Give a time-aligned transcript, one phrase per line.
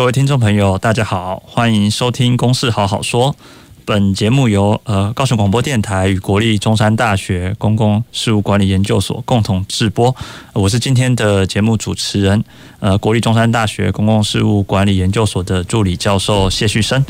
[0.00, 3.30] 各位听众朋友，大家好，欢迎收听《公事好好说》。
[3.84, 10.16] 本节目由呃高雄广播电台与国立中山大学公共事务管理研究所共同制播。
[10.54, 12.42] 我是今天的节目主持人，
[12.78, 17.04] 呃，国立中山大学公共事务管理研究所的助理教授谢旭升。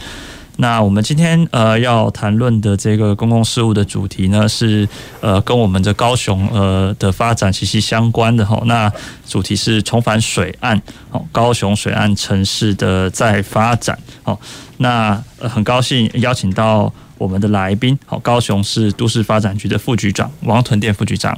[0.56, 4.88] 那我们今天呃要谈论的这个公共事务的主题呢，是
[5.20, 8.60] 呃跟我们的高雄呃的发展息息相关的哈。
[8.66, 8.92] 那
[9.26, 13.98] 主题是重返水岸，哦，高雄水岸城市的再发展。
[14.24, 14.38] 哦，
[14.78, 21.36] 那很高兴邀请到我们的来宾，好，高雄市都市发展局的副局长王屯店副局长。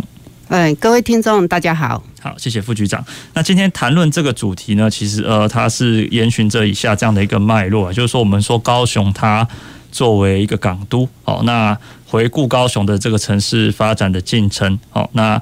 [0.53, 3.03] 嗯，各位听众大家好，好，谢谢副局长。
[3.33, 9.49] 那今天谈论这个主题呢，其实呃，它是延循着以下这样的一个脉络啊，就是说我们说高雄它
[9.91, 11.75] 作为一个港都，好，那
[12.07, 15.41] 回顾高雄的这个城市发展的进程，好，那。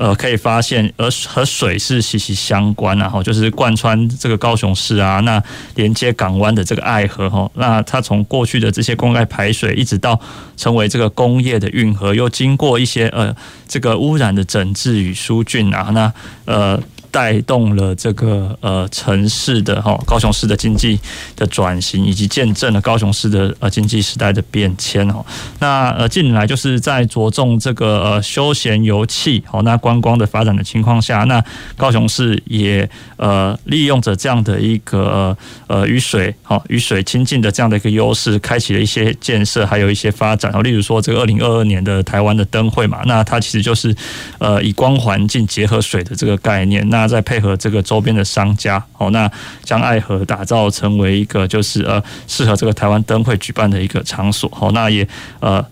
[0.00, 5.42] 呃，可以发现，而和水是息息相关，然后就是贯穿这个高雄市啊，那
[5.74, 10.18] 连接港湾的这个爱河哈，那它从过去的这些公爱排水，一直到
[10.56, 13.36] 成为这个工业的运河，又经过一些呃
[13.68, 16.10] 这个污染的整治与疏浚啊，那
[16.46, 16.82] 呃。
[17.10, 20.98] 带动了这个呃城市的哈高雄市的经济
[21.34, 25.24] 的转型，以及见证了高雄市的呃经济时代的变迁哦。
[25.58, 31.44] 那呃近来就是在着重这个呃休闲游憩好那观光的发展的情况下，那
[31.76, 40.62] 高雄市也呃利用着这样的一个呃与水好与水亲近的这样的一个优势，开启了一些建设，还有一些发展哦。
[40.62, 43.92] 例如说这个二零二二年的台湾的灯会嘛，那它其实就是
[44.38, 46.99] 呃以光环境结合水的这个概念那。
[47.00, 49.30] 那再配合这个周边的商家，哦，那
[49.64, 55.06] 将爱河打造成为一个就是呃适合这个台湾灯会举办的一个场所，哦，那也
[55.40, 55.64] 呃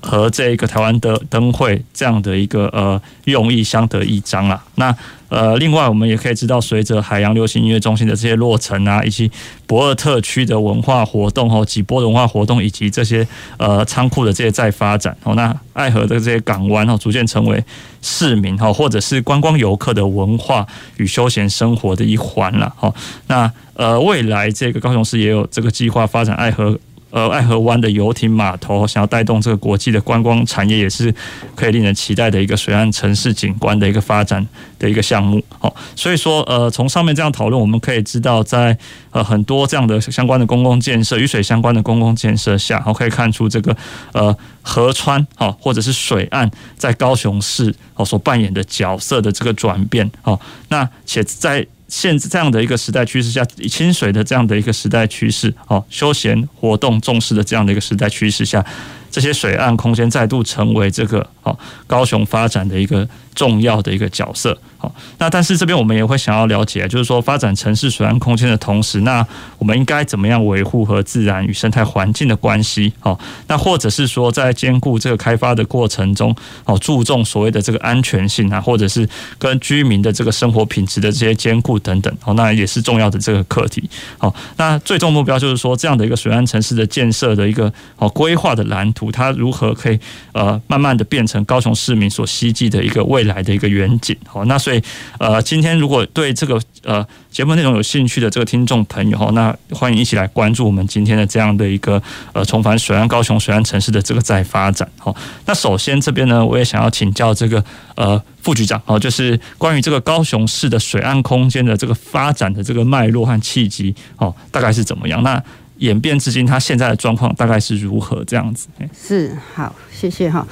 [0.00, 4.94] 和这个台湾的灯会这样的一个呃用意相得益彰啊，那。
[5.34, 9.28] 呃，另外我们也可以知道，随着海洋流行音乐中心的这些落成啊，以及
[9.66, 17.60] 博尔特区的文化活动哦，几波文化活动，以及这些呃仓库的这些再发展哦，那爱河的这些港湾哦，逐渐成为
[18.00, 20.64] 市民哈，或者是观光游客的文化
[20.98, 22.94] 与休闲生活的一环了哈。
[23.26, 26.78] 那呃，未来这个高雄市也有这个计划发展爱河。
[27.14, 31.14] 呃，爱河湾的游艇码头想要带动这个国际的观光产业，也是
[31.54, 34.44] 可以令人期待的一个水岸城市景观的一个发展
[34.80, 35.40] 的一个项目。
[35.60, 38.76] 好，所以说，呃，从上面这样讨论，我们可以知道，在
[39.12, 43.76] 呃很多这样的相关的公共建设与水相关的公共建设下，好，可以看出这个
[44.12, 50.10] 呃河川好，或者是水岸在高雄市哦所扮演的角色的这个转变。
[50.20, 51.64] 好，那且在。
[51.88, 58.64] 现这样的一个时代趋势下，以清水的这样的一个时代趋势，哦，休闲活动重视的这样的一个时代趋势下，
[59.10, 61.56] 这些水岸空间再度成为这个好
[61.86, 64.58] 高雄发展的一个重要的一个角色。
[64.76, 69.26] 好，那但是这边我们也会想要了解，就是说发展城市水岸空间的同时，那
[69.58, 72.92] 我们应该怎么样维护和自然与生态环境的关系？
[73.00, 76.34] 好，那或者是说在兼顾这个开发的过程中，
[76.64, 83.88] 哦，注重所谓的这个安全性啊，或者是跟居民的这个生活品质的这些兼顾等等，哦，那也是重要的这个课题。
[84.18, 89.98] 好，那最终目标就是说这样的一个水岸城市的建设的一个哦规划的蓝图，它如何可以
[90.32, 94.14] 呃慢慢的变成高雄市民所希冀的一个未来的一个远景？
[94.26, 94.82] 好，那所以。
[95.18, 102.02] 呃，今天如果对这个呃节目内容有兴趣的这个听众朋友哈，那欢迎一起来关注我们今天的这样的一个
[102.32, 104.86] 呃重返水岸高雄水岸城市的这个再发展。
[104.98, 105.14] 好，
[105.46, 107.64] 那首先这边呢，我也想要请教这个
[107.94, 115.22] 呃副局长哦，就是关于这个高雄市的水岸空间的这个发展的这个脉络和契机哦，大概是怎么样？
[115.22, 115.42] 那
[115.78, 118.68] 演变至今，它现在的状况大概是如何这样子？
[119.00, 120.46] 是好，谢谢哈。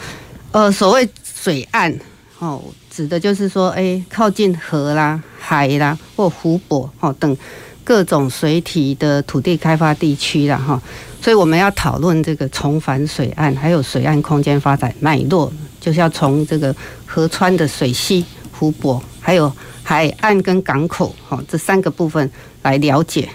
[0.52, 1.98] 呃，所谓水岸
[2.38, 2.62] 哦。
[2.94, 7.34] 指的就是说，哎，靠近河啦、海啦或湖泊哦等
[7.82, 10.78] 各种水体的土地开发地区啦哈，
[11.22, 15.50] 所以我们要讨论这个重返水岸，还有水岸空间发展脉络，
[15.80, 16.76] 就是要从这个
[17.06, 19.50] 河川的水系、湖泊，还有
[19.82, 23.26] 海岸跟港口哈这三个部分来了解。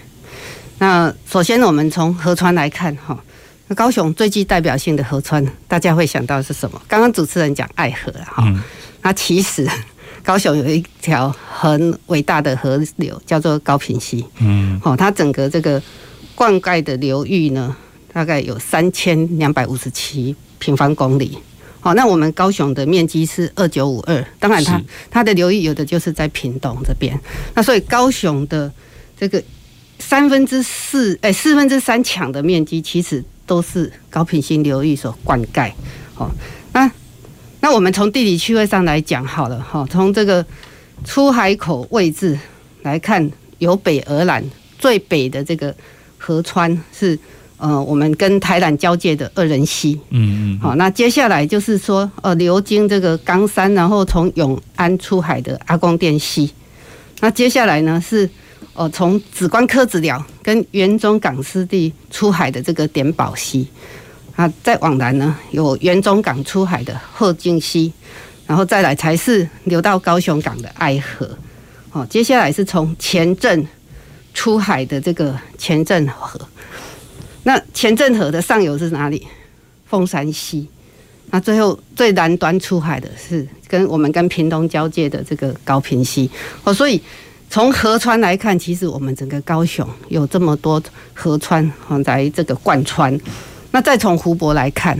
[0.77, 3.17] 那首先我们从河川来看哈，
[3.75, 6.81] 高雄最具代表性的河川，大家会想到是什么？
[6.87, 8.43] 刚刚主持人讲爱河了哈。
[9.01, 9.67] 那其实
[10.23, 14.25] 高雄有一条很伟大的河流，叫做高屏溪。
[14.39, 15.81] 嗯，好，它整个这个
[16.35, 17.75] 灌溉的流域呢，
[18.11, 21.37] 大概有三千两百五十七平方公里。
[21.79, 24.81] 好，那我们高雄的面积是二九五二，当然它
[25.11, 27.17] 它的流域有的就是在屏东这边。
[27.53, 28.71] 那所以高雄的
[29.17, 29.41] 这个
[29.99, 35.71] 三分之四，哎，四分之三强的面积，其实都是高屏溪流域所灌溉。
[36.13, 36.29] 好，
[36.73, 36.91] 那
[37.59, 40.45] 那我们从地理区位上来讲好了，哈，从这个
[41.03, 42.37] 出海口位置
[42.83, 43.27] 来看，
[43.57, 44.43] 由北而南
[44.77, 45.73] 最北的这个
[46.17, 47.17] 河川是
[47.57, 56.51] 呃我们跟台南交界的二仁溪，嗯嗯，好，那接下来就是说呃流经这个冈山，然后从永安出海的阿光店溪，
[57.21, 58.29] 那接下来呢是
[58.77, 63.67] 哦从梓官柯子寮跟元中港湿地出海的这个点宝溪。
[64.35, 67.91] 啊，再往南呢，有元中港出海的后劲溪，
[68.45, 71.27] 然后再来才是流到高雄港的爱河。
[71.91, 73.67] 哦，接下来是从前镇
[74.35, 76.39] 出海的这个前镇河。
[77.41, 79.25] 那前镇河的上游是哪里？
[79.87, 80.67] 凤山溪。
[81.31, 86.29] 那最后最南端出海的是跟我们跟屏东交界的这个高屏溪。
[86.63, 87.01] 哦，所以
[87.49, 90.81] 从河川来看，其实我们整个高雄有这么多
[91.13, 93.17] 河川哦，在这个贯穿。
[93.71, 94.97] 那再从湖泊来看，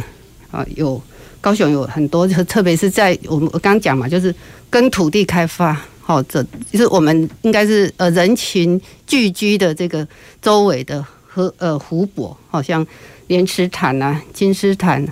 [0.50, 1.02] 啊，有
[1.42, 4.34] 高雄有很多，就特别是在我们我刚讲嘛，就是
[4.70, 6.42] 跟土地开发，好，这
[6.72, 10.08] 就是我们应该是呃人群聚居的这个
[10.42, 12.86] 周围的河呃湖泊，好像
[13.28, 15.06] 莲池潭啊、金狮潭，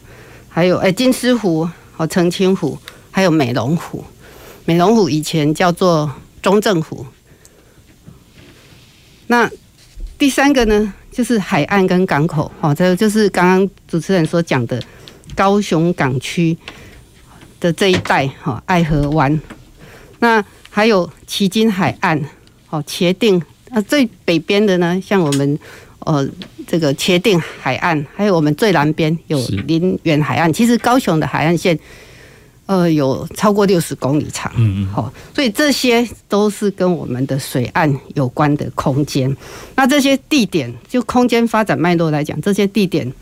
[0.47, 1.67] 还有哎金狮湖、
[1.97, 2.77] 哦澄清湖，
[3.11, 4.03] 还有美龙湖。
[4.65, 6.11] 美龙湖以前叫做
[6.41, 7.05] 中正湖。
[9.27, 9.49] 那
[10.17, 10.93] 第三个呢？
[11.11, 14.81] 就是海岸跟港口，哦，这个就是刚刚主持人所讲的
[15.33, 16.57] 高雄港区
[17.59, 19.39] 的这一带，哈，爱河湾。
[20.19, 22.21] 那还有旗津海岸，
[22.69, 25.57] 哦，茄萣，那最北边的呢，像我们，
[25.99, 26.27] 呃，
[26.67, 30.51] 这个茄萣海岸，还有我们最南边有林园海岸。
[30.51, 31.79] 其实高雄的海岸线。
[32.67, 39.31] 呃，有超过六十公里长，嗯嗯，好，所以这些都是跟我们的水岸有关的空间。
[39.75, 43.13] 那这些地点，就空间发展脉络来讲，这些地点，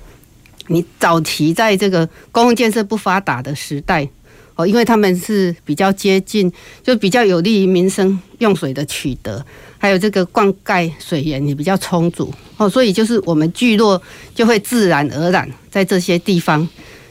[0.68, 4.08] 你早期在这个公共建设不发达的时代，
[4.56, 6.50] 哦，因为他们是比较接近，
[6.82, 9.46] 就比较有利于民生用水的取得，
[9.78, 14.02] 还有这个灌溉水源也比较充足，哦，所以就是我们聚落
[14.34, 16.66] 就会自然而然在这些地方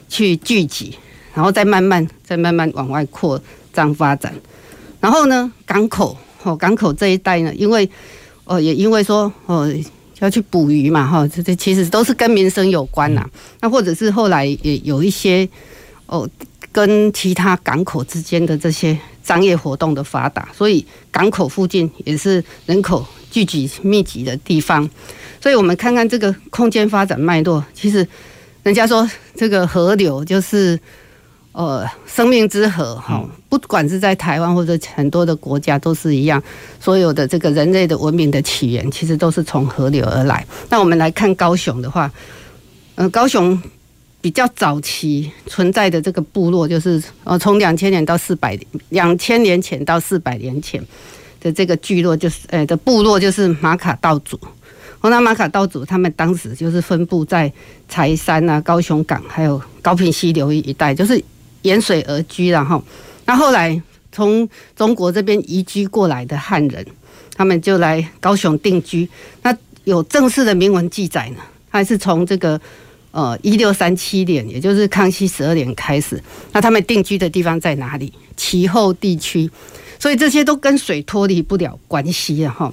[0.08, 0.96] 去聚集。
[1.34, 3.40] 然后再慢慢、再慢慢往外扩
[3.72, 4.34] 张发展。
[5.00, 7.88] 然后呢，港口哦，港口这一带呢，因为
[8.44, 9.68] 哦，也因为说哦
[10.20, 13.28] 要去捕鱼嘛，哈，这这其实都是跟民生有关呐。
[13.60, 15.48] 那或者是后来也有一些
[16.06, 16.28] 哦，
[16.70, 24.88] 跟其他港口之间的这些商业活动的发达，所以港口附近也是人口聚集密集的地方。
[25.40, 28.06] 所以我们看看这个空间发展脉络，其实
[28.62, 30.78] 人家说这个河流就是。
[31.52, 36.42] 呃，生命之河哈，不管是在台湾或者很多的国家都是一样，
[36.80, 40.46] 所有的这个人类的文明的起源，其实都是从河流而来。
[40.70, 42.10] 那我们来看高雄的话，
[42.94, 43.60] 呃，高雄
[44.22, 48.58] 比较早期存在的这个部落，就是呃，从两千年到四百
[48.88, 50.82] 两千年前到四百年前
[51.38, 54.40] 的这个聚落，就是呃的部落，就是马卡道族。
[55.02, 57.52] 哦，那马卡道族他们当时就是分布在
[57.90, 61.22] 柴山啊、高雄港还有高屏溪流域一带，就是。
[61.62, 62.82] 沿水而居，然后，
[63.24, 66.86] 那后来从中国这边移居过来的汉人，
[67.34, 69.08] 他们就来高雄定居。
[69.42, 71.36] 那有正式的铭文记载呢，
[71.70, 72.60] 还是从这个
[73.10, 76.22] 呃一六三七年，也就是康熙十二年开始。
[76.52, 78.12] 那他们定居的地方在哪里？
[78.36, 79.48] 其后地区，
[79.98, 82.54] 所以这些都跟水脱离不了关系啊！
[82.58, 82.72] 哈。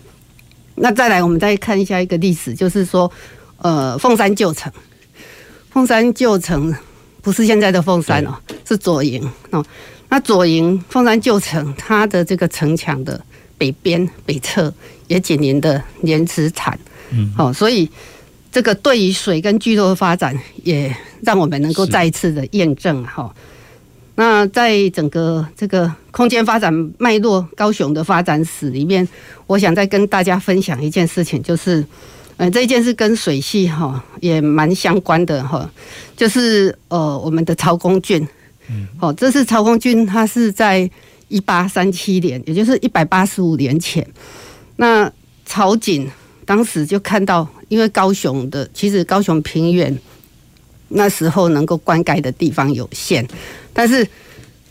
[0.76, 3.12] 那再来，我们再看一下一个历史，就是说，
[3.58, 4.72] 呃，凤山旧城，
[5.70, 6.74] 凤山旧城。
[7.22, 8.34] 不是现在的凤山哦，
[8.68, 9.66] 是左营哦。
[10.10, 13.20] 那左营凤山旧城，它的这个城墙的
[13.58, 14.74] 北边北侧
[15.08, 16.78] 也紧邻的莲池潭，
[17.12, 17.90] 嗯，哦，所以
[18.52, 23.34] 这个对于水跟聚落的发展，也让我们能够再一次的验证哈。
[24.16, 29.08] 那在整个这个空间发展脉络，高雄的发展史里面，
[29.46, 31.86] 我想再跟大家分享一件事情，就是。
[32.40, 35.70] 呃，这一件事跟水系哈也蛮相关的哈，
[36.16, 38.26] 就是呃我们的曹公圳，
[38.70, 40.90] 嗯，哦，这是曹公圳，他是在
[41.28, 44.08] 一八三七年，也就是一百八十五年前，
[44.78, 45.12] 那
[45.46, 46.10] 曹景
[46.46, 49.94] 当时就看到，因为高雄的其实高雄平原
[50.88, 53.28] 那时候能够灌溉的地方有限，
[53.74, 54.08] 但是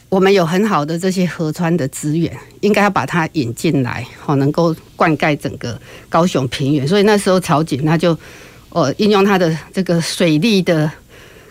[0.08, 6.88] 我们有很好的这些河川的资源，应该要把它引进来，好能够灌溉整个高雄平原。
[6.88, 8.18] 所以那时候曹景他就
[8.70, 10.90] 呃应用他的这个水利的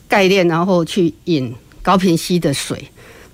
[0.07, 2.83] 概念，然后去引高平溪的水，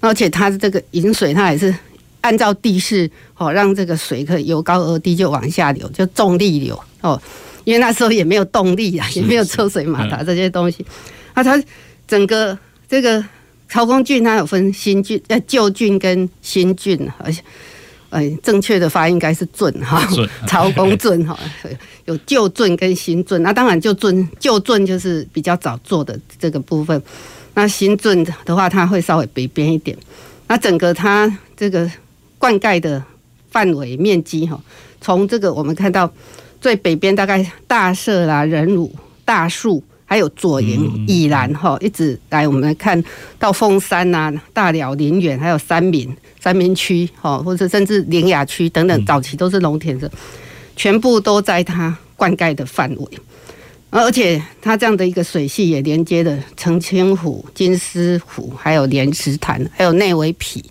[0.02, 1.74] 而且他的这个引水，他也是
[2.20, 7.22] 按照地势哦，让这个水可以由高而低就往下流，就重力流哦。
[7.64, 10.86] 因为那时候也没有动力啊，也没有抽水马达这些东西。
[11.34, 11.62] 那它
[12.06, 12.58] 整个
[12.90, 13.24] 这个
[13.74, 17.42] 曹公郡，它有分新郡、呃旧郡跟新郡，而且
[18.12, 20.08] 呃正确的发音应该是圳哈，
[20.46, 21.36] 曹公圳哈，
[22.06, 23.42] 有旧郡跟新郡。
[23.42, 27.02] 那当然旧郡旧郡就是比较早做的这个部分，
[27.56, 29.98] 那新郡的话，它会稍微北边一点。
[30.48, 31.90] 那整个它这个
[32.38, 33.04] 灌溉的
[33.50, 34.62] 范围面积哈，
[35.02, 36.08] 从这个我们看到。
[36.62, 43.04] 最北边大概大社啦、仁武、大树，还有左营、宜兰哈，一直来我们来看
[43.40, 50.08] 到凤山呐、大寮、林园，还有三民、三民区哈，或者甚至林雅区等等，早期都是农田的，
[50.76, 53.08] 全部都在它灌溉的范围。
[53.90, 60.64] 而且它这样的一个水系也连接了澄清湖、金狮湖，还有莲池潭，还有内围皮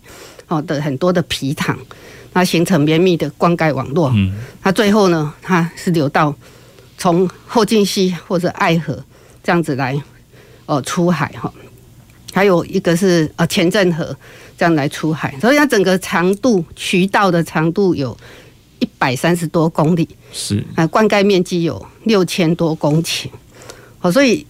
[0.46, 1.76] 哦的很多的皮塘。
[2.32, 4.32] 它形成绵密的灌溉网络，嗯，
[4.62, 6.32] 它最后呢，它是流到
[6.96, 9.04] 从后劲溪或者爱河
[9.42, 10.00] 这样子来，
[10.66, 11.52] 哦，出海哈。
[12.32, 14.16] 还有一个是呃前镇河
[14.56, 18.16] 这样来出海，所以它整个长度渠道的长度有
[18.78, 23.28] 一百三十多公里，是啊，灌溉面积有六千多公顷，
[23.98, 24.46] 好，所以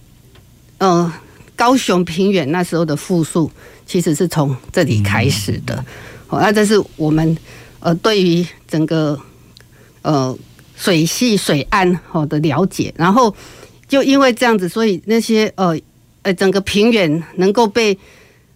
[0.77, 1.11] 呃，
[1.55, 3.51] 高雄平原那时候的复苏
[3.85, 5.83] 其实是从这里开始的，
[6.27, 7.37] 好，那这是我们。
[7.85, 9.19] 呃，对于整个
[10.03, 10.33] 呃
[10.73, 13.35] 水系水岸好的了解，然后
[13.93, 15.79] 就因为这样子，所以那些呃
[16.23, 17.95] 呃整个平原能够被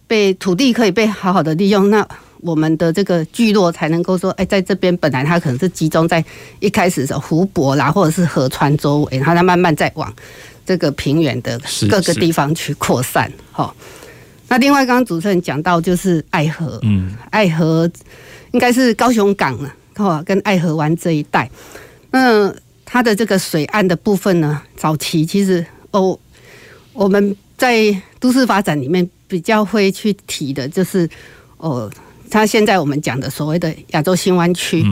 [0.08, 2.04] 被土地可以被好好的利用，那
[2.40, 6.24] 我们的这个聚落才能够说，哎，在这边本来它可能是集中在
[6.58, 10.12] 一开始的湖泊啦，或者是河川周围，然后它慢慢再往
[10.66, 11.56] 这个平原的
[11.88, 13.32] 各个地方去扩散。
[13.52, 13.72] 好，
[14.48, 17.88] 那另外刚刚主持人讲到就是爱河，嗯，爱河。
[18.52, 21.50] 应该是高雄港了，跟爱河湾这一带。
[22.10, 22.50] 那
[22.90, 26.18] 它的这个水岸的部分呢，早期其实哦，
[26.94, 31.06] 我们在都市发展里面比较会去提的，就是
[31.58, 31.92] 哦，
[32.30, 34.82] 它现在我们讲的所谓的亚洲新湾区。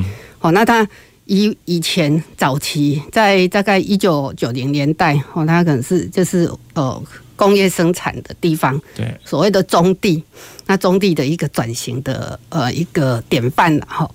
[0.41, 0.87] 哦，那它
[1.25, 7.03] 以以前早期在大概一九九零年代，哦，它可能是就是哦。
[7.39, 10.25] 工业生产的地方，对，所谓的中地，
[10.65, 14.11] 那中地的一个转型的呃一个典范了哈。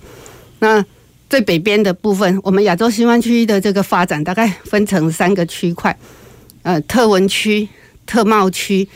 [0.58, 0.84] 那
[1.32, 5.96] 最北边的部分，我们亚洲新湾区的这个发展大概分成三个区块，
[6.60, 7.66] 呃，特文区、
[8.04, 8.86] 特贸区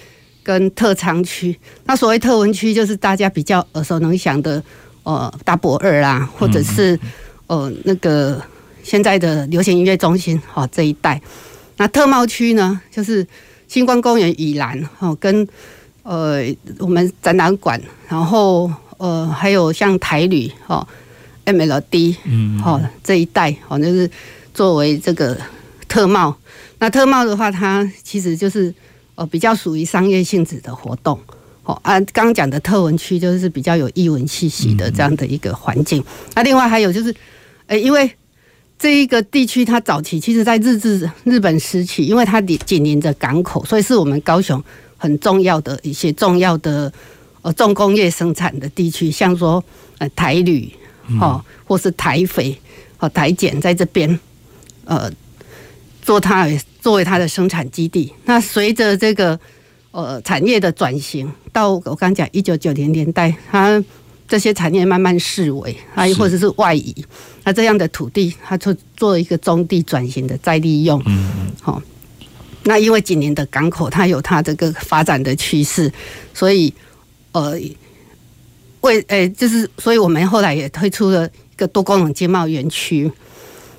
[0.43, 1.59] 跟特昌区。
[1.87, 4.63] 那所谓特文区，就是大家比较耳熟能详的，
[5.05, 7.01] 呃，大博二啦，或者是
[7.47, 8.39] 呃那个
[8.83, 11.19] 现在的流行音乐中心哈这一带。
[11.79, 13.27] 那特贸区呢，就是。
[13.67, 15.49] 星光公园以南，哦，跟
[16.05, 16.41] 呃
[16.79, 20.87] 我们展览馆，然后呃还有像台旅哦
[21.47, 24.11] ，MLD，嗯，哦这一带哦，就是
[24.53, 25.37] 作为这个
[25.89, 26.37] 特贸。
[26.79, 28.75] 那特贸的话，它其实就是
[29.15, 31.19] 呃比较属于商业性质的活动。
[31.63, 36.05] 哦啊，刚刚讲的特文区就是比较有艺文气息的这样的一个环境。
[36.35, 37.15] 那另外还有就是，
[37.67, 38.11] 呃因为。
[38.79, 44.63] 这一个地区，它早期其实，在日治日本时期，因为它紧紧邻着港口，所以是我们高雄
[44.99, 46.93] 很重要的一些重要的
[47.41, 49.65] 呃重工业生产的地区，像说
[49.97, 50.71] 呃台铝
[51.21, 52.57] 哦，或是台肥
[52.97, 54.19] 和台碱在这边
[54.85, 55.11] 呃
[56.03, 56.49] 做它
[56.81, 58.13] 作为它的生产基地。
[58.25, 59.39] 那随着这个
[59.91, 63.83] 呃产业的转型，到我刚讲一九九零年代，它。
[64.29, 66.93] 这些产业慢慢式微，啊，或者是外移，
[67.45, 71.01] 那这样的土地，它就做一个中地转型的再利用。
[71.07, 71.53] 嗯嗯。
[71.63, 71.81] 好，
[72.65, 75.89] 那因为今年的港口，它有它这个发展的趋势，
[76.35, 76.75] 所以
[77.31, 77.57] 呃，
[78.81, 83.11] 为诶，就是所以我们后来也推出了一个多功能经贸园区。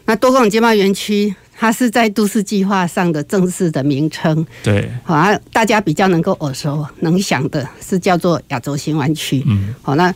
[0.05, 4.45] 那多功能经贸园区，它是在都市计划上的正式的名称。
[4.63, 4.89] 对。
[5.03, 9.43] 好啊，大家比较能够耳熟能详的是叫做亚洲新湾区。
[9.45, 9.73] 嗯。
[9.81, 10.13] 好，那。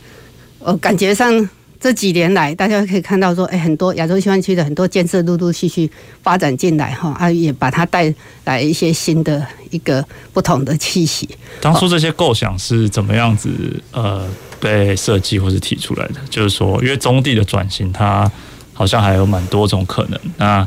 [0.64, 1.50] 我，感觉上
[1.82, 5.90] 这几年来，大家可以看到说，哎，很多亚洲新湾区的很多建设陆陆续续
[6.22, 11.28] 发展进来哈，啊，也把它带来一些新的一个不同的气息。
[11.60, 13.50] 当初这些构想是怎么样子
[13.90, 14.28] 呃
[14.60, 16.20] 被设计或是提出来的？
[16.30, 18.30] 就是说，因为中地的转型，它
[18.72, 20.20] 好像还有蛮多种可能。
[20.36, 20.64] 那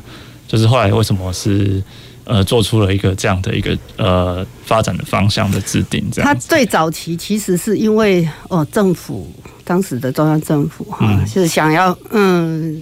[0.49, 1.81] 就是后来为什么是
[2.25, 6.03] 呃做出了一个这样的一个呃发展的方向的制定？
[6.11, 9.31] 这样，它最早期其实是因为哦政府
[9.65, 12.81] 当时的中央政府哈，是想要嗯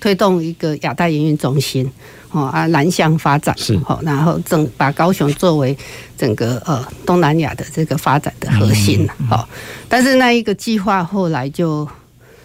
[0.00, 1.90] 推动一个亚太营运中心。
[2.32, 5.76] 哦啊，南向发展是好，然后整把高雄作为
[6.16, 9.48] 整个呃东南亚的这个发展的核心好，
[9.88, 11.84] 但是那一个计划后来就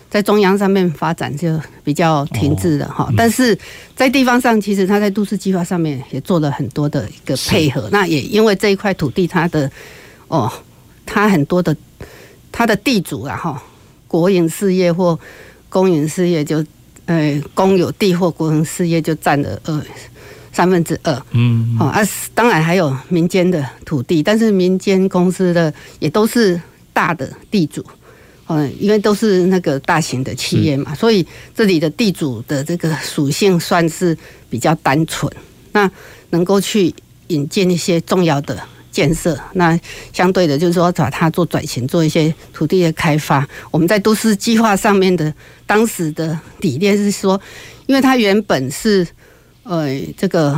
[0.10, 3.14] 在中央上面发展就比较停滞了哈。
[3.16, 3.56] 但是
[3.96, 7.88] 在地方上，其实他在都市计划上面也做了很多的一个配合。
[7.92, 9.70] 那也因为这一块土地，它的
[10.30, 10.52] 哦，
[11.06, 11.78] 它很多的
[12.52, 13.64] 它的地主啊哈，
[14.20, 15.20] 国营事业或
[15.70, 16.64] 公营事业就。
[17.08, 19.82] 呃，公有地或国营事业就占了二
[20.52, 22.02] 三分之二，嗯，哦啊，
[22.34, 26.60] 当然还有民间的土地，但是民间公司的也都是
[26.94, 27.86] 大的地主，
[28.48, 34.18] 嗯，因为都是那个大型的企业嘛，所以这里的地主的这个属性算是
[34.50, 35.32] 比较单纯，
[35.74, 35.88] 那
[36.32, 36.92] 能够去
[37.28, 38.60] 引进一些重要的。
[38.96, 39.78] 建设，那
[40.14, 43.46] 相对的，就是说把它做转型，做一些土地的开发。
[43.72, 45.34] 我们在都市计划上面的
[45.68, 47.40] 当时的理念是说，
[47.88, 49.06] 因为它原本是
[49.64, 50.58] 呃这个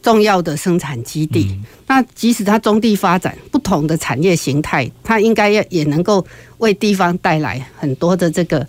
[0.00, 8.66] 重要的生产基地，嗯、那即使它中地发展不同的产业形态，它应该也也能够为地方带来很多的这个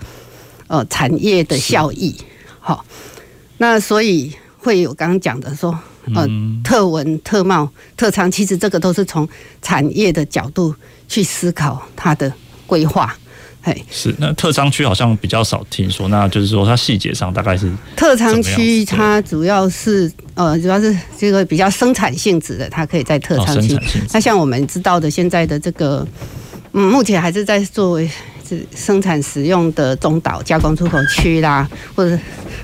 [0.68, 2.14] 呃产业的效益。
[2.60, 3.22] 好是，
[3.60, 5.80] 那所以会有刚刚讲的说。
[6.16, 6.28] 呃，
[6.64, 9.28] 特文、特贸、特仓，其实这个都是从
[9.62, 10.74] 产业的角度
[11.08, 12.32] 去思考它的
[12.66, 13.16] 规划。
[13.62, 23.78] 嘿，是那特仓区好像比较少听说，那就是说它细节上大概是特仓区，它主要是呃，主要是这个比较生产性质的，它可以在特仓区。
[24.14, 26.08] 那像我们知道的，现在的这个，
[26.72, 28.10] 嗯，目前还是在作为
[28.48, 32.18] 是生产使用的中岛加工出口区啦，或者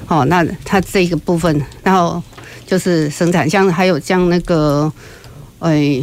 [0.07, 2.23] 哦，那它这个部分，然后。
[2.65, 4.91] 就是生产，像还有像那个，
[5.59, 6.01] 哎，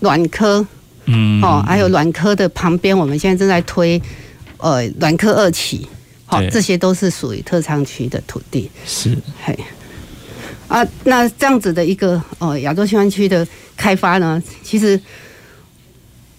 [0.00, 0.66] 软科，
[1.04, 4.00] 嗯，哦，还有软科的旁边，我们现在正在推，
[4.56, 5.86] 呃，软科二期，
[6.24, 8.70] 好，这些都是属于特仓区的土地。
[8.86, 9.58] 是，嘿，
[10.68, 13.46] 啊，那这样子的一个呃亚洲新湾区的
[13.76, 15.00] 开发呢，其实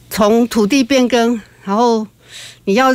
[0.09, 2.05] 从土地变更，然后
[2.65, 2.93] 你要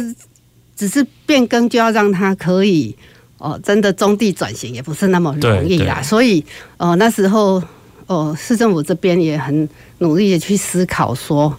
[0.76, 2.96] 只是变更，就要让它可以。
[3.38, 6.44] 哦，真的中地转型也不是那么容易啦，所以
[6.76, 7.62] 呃那时候
[8.06, 11.56] 哦市政府这边也很努力的去思考说，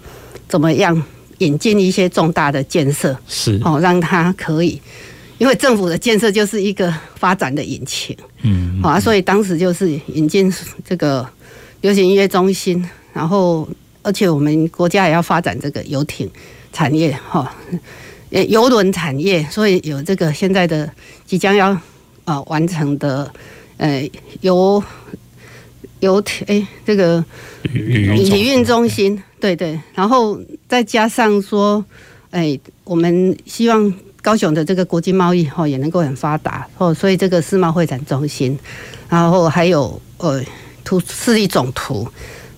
[0.47, 1.01] 怎么样
[1.37, 3.59] 引进一些重大的建设，是。
[3.63, 4.81] 哦让它可以，
[5.37, 11.25] 因为政府的建设就是一个发展的引擎，嗯，好啊，所以当时就是引进这个
[11.79, 13.65] 流行音乐中心，然后
[14.03, 16.29] 而且我们国家也要发展这个游艇
[16.73, 17.55] 产业哈。
[18.31, 20.87] 呃，游轮产业，所以有这个现在的
[21.29, 21.77] 即将要
[22.25, 23.31] 呃完成的，
[23.77, 24.09] 呃，
[24.41, 24.83] 邮
[25.99, 27.23] 邮哎这个
[27.61, 31.85] 旅运中心，对对，然后再加上说，
[32.31, 38.57] 哎，我们希望高雄的这个国际贸易哈也能够很发达哦，所以这个世贸会展中心，
[39.07, 40.43] 然后还有呃
[40.83, 42.07] 图市立总图，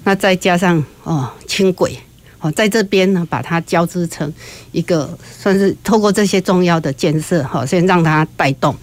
[0.05, 1.97] 那再加上哦轻轨。
[2.41, 4.33] 哦，在这边呢，把它交织成
[4.71, 5.07] 一个，
[5.39, 8.75] 算是透过这些重要的建设，哈，先让它带动。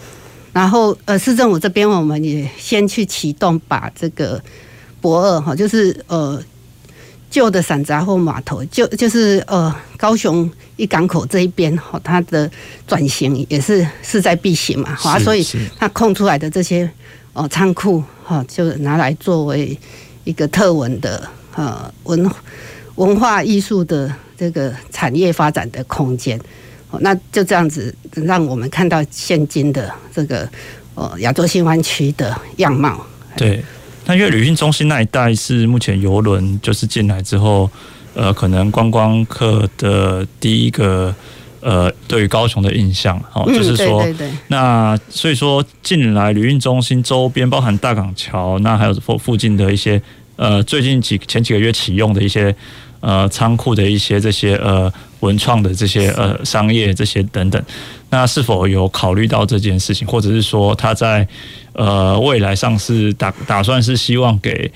[0.52, 4.40] 然后，呃，市政府这边我们也先去启动，把这个
[5.00, 6.40] 博二，哈，就是呃
[7.28, 12.48] 旧的散杂货码头，就就是呃高雄一港口这一边，哈，它的
[12.86, 15.44] 转型也是势在必行嘛，好啊，所以
[15.76, 16.88] 它空出来的这些
[17.32, 19.76] 哦仓库，哈，就拿来作为
[20.22, 22.30] 一个特文的呃文。
[22.98, 26.38] 文化艺术的这个产业发展的空间，
[26.98, 30.48] 那就这样子让我们看到现今的这个
[30.96, 33.06] 呃亚洲新湾区的样貌。
[33.36, 33.62] 对，
[34.04, 37.70] 那因为旅运中心那一带是目前游轮就是进来之后，
[38.14, 41.14] 呃，可能观光客的第一个
[41.60, 50.02] 呃对于高雄的印象哦，就是说，对对对，那所以说进来旅运中心周边，包含大港桥，那还有附附近的一些
[50.34, 52.52] 呃最近几前几个月启用的一些。
[53.00, 57.62] 呃，仓库的一些这些呃文创的这些呃商业这些等等，
[58.10, 61.26] 那是否有考虑到这件事情，或者是说他在
[61.74, 64.70] 呃未来上是打打算是希望给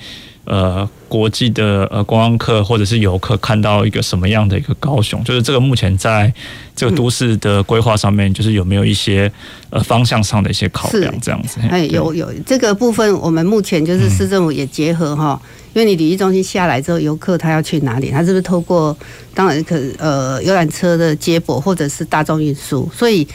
[0.45, 5.23] 呃国际的呃观光客或者是游客看到一个什么样的一个高雄？
[5.23, 6.33] 就是这个目前在
[6.75, 9.31] 这个都市的规划上面，就是有没有一些
[9.69, 11.59] 呃方向上的一些考量这样子？
[11.69, 15.39] 哎，有有这个部分，我们目前就是市政府也结合哈。
[15.41, 18.11] 嗯因为你旅游中心下来之后，游客他要去哪里？
[18.11, 18.95] 他是不是透过
[19.33, 22.87] 当然可呃游览车的接驳，或者是大众运输？
[22.95, 23.27] 所以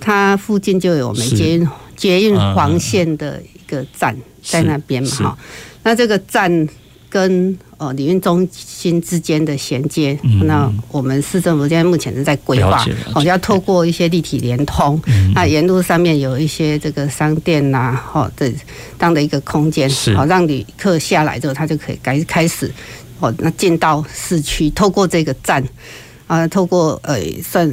[0.00, 5.38] 它附近就有我们捷运捷运黄线的一个站，在那边嘛哈。
[5.84, 6.68] 那这个站
[7.08, 18.56] 跟呃礼运中心之间的衔接，嗯、那我们市政府现在目前是在规划，哦，要透过一些立体连通，嗯、那沿路上面有一些这个商店呐、啊，哈，这这
[19.02, 22.68] 样的一个空间，好让旅客下来之后，他就可以开开始，
[23.20, 25.62] 哦，那进到市区，透过这个站，
[26.26, 27.72] 啊，透过呃算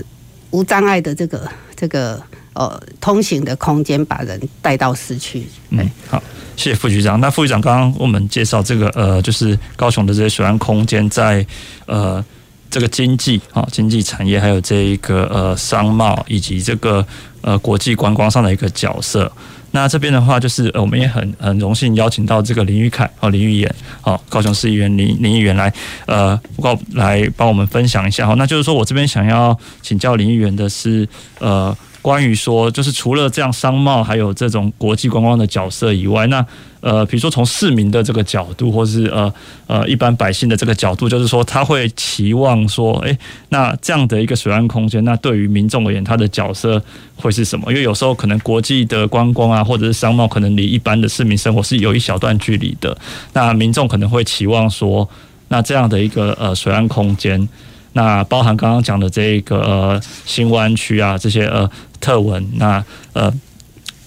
[0.52, 2.21] 无障碍的这个这个
[2.54, 5.47] 呃通行的空间，把人带到市区。
[5.69, 6.21] 嗯，好。
[6.62, 7.19] 谢副局长。
[7.19, 11.43] 那副局长刚刚我们介绍这个呃，就是高雄的这些水岸空间在
[11.88, 12.24] 呃
[12.69, 17.06] 这个经济啊经济产业，还有这一个呃商贸以及这个
[17.41, 19.32] 呃国际观光上的一个角色。
[19.71, 25.74] 那这边的话，就是我们也很很荣幸邀请到这个林玉凯哦林议员哦高雄市议员林林议员来
[26.06, 28.36] 呃不告来帮我们分享一下哈。
[28.36, 31.08] 那就是说我这边想要请教林议员的是
[31.39, 31.76] 呃。
[32.02, 36.44] 关于说，就是除了这样商贸，还有这种国际观光的角色以外，那
[36.80, 39.32] 呃，比如说从市民的这个角度，或是呃
[39.68, 43.16] 呃一般百姓的这个角度，就是说他会期望说，哎，
[43.50, 46.82] 那这样的一个水岸空间，那对于民众而言，他的角色
[47.16, 47.72] 会是什么？
[47.72, 52.98] 因为有时候可能国际的观光啊，或者是商贸，可能离一般的市民生活是有一小段距离的，
[53.34, 55.08] 那民众可能会期望说，
[55.50, 57.48] 那这样的一个呃水岸空间。
[57.93, 63.30] 那包含刚刚讲的这个呃新湾区啊，这些呃特文，那呃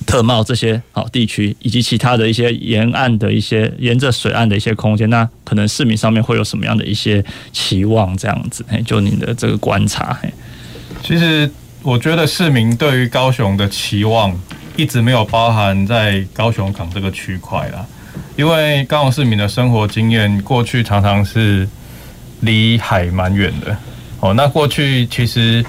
[0.06, 8.16] 特贸这些好地区，以及其他的一些沿岸的一些沿着水岸的一些空间，那可能市民上面会有什么样的一些期望？
[8.16, 10.18] 这样子，就您的这个观察。
[11.02, 11.50] 其实
[11.82, 14.34] 我觉得市民对于高雄的期望
[14.76, 17.84] 一直没有包含在高雄港这个区块啦，
[18.36, 21.68] 因为高雄市民的生活经验过去常常是。
[22.44, 23.76] 离海蛮远的
[24.20, 24.34] 哦。
[24.34, 25.64] 那过去其实，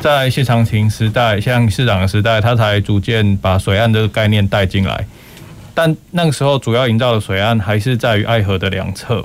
[0.00, 5.06] 在谢长廷时代，像市长的时代，他才逐渐把水岸这个概念带进来。
[5.74, 9.24] 但那个时候，主要营造的水岸还是在于爱河的两侧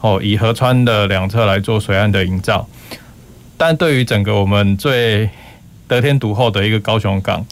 [0.00, 2.68] 哦，以河川的两侧来做水岸的营造。
[3.56, 5.30] 但对于整个我们最
[5.86, 7.46] 得天独厚的一个高雄港，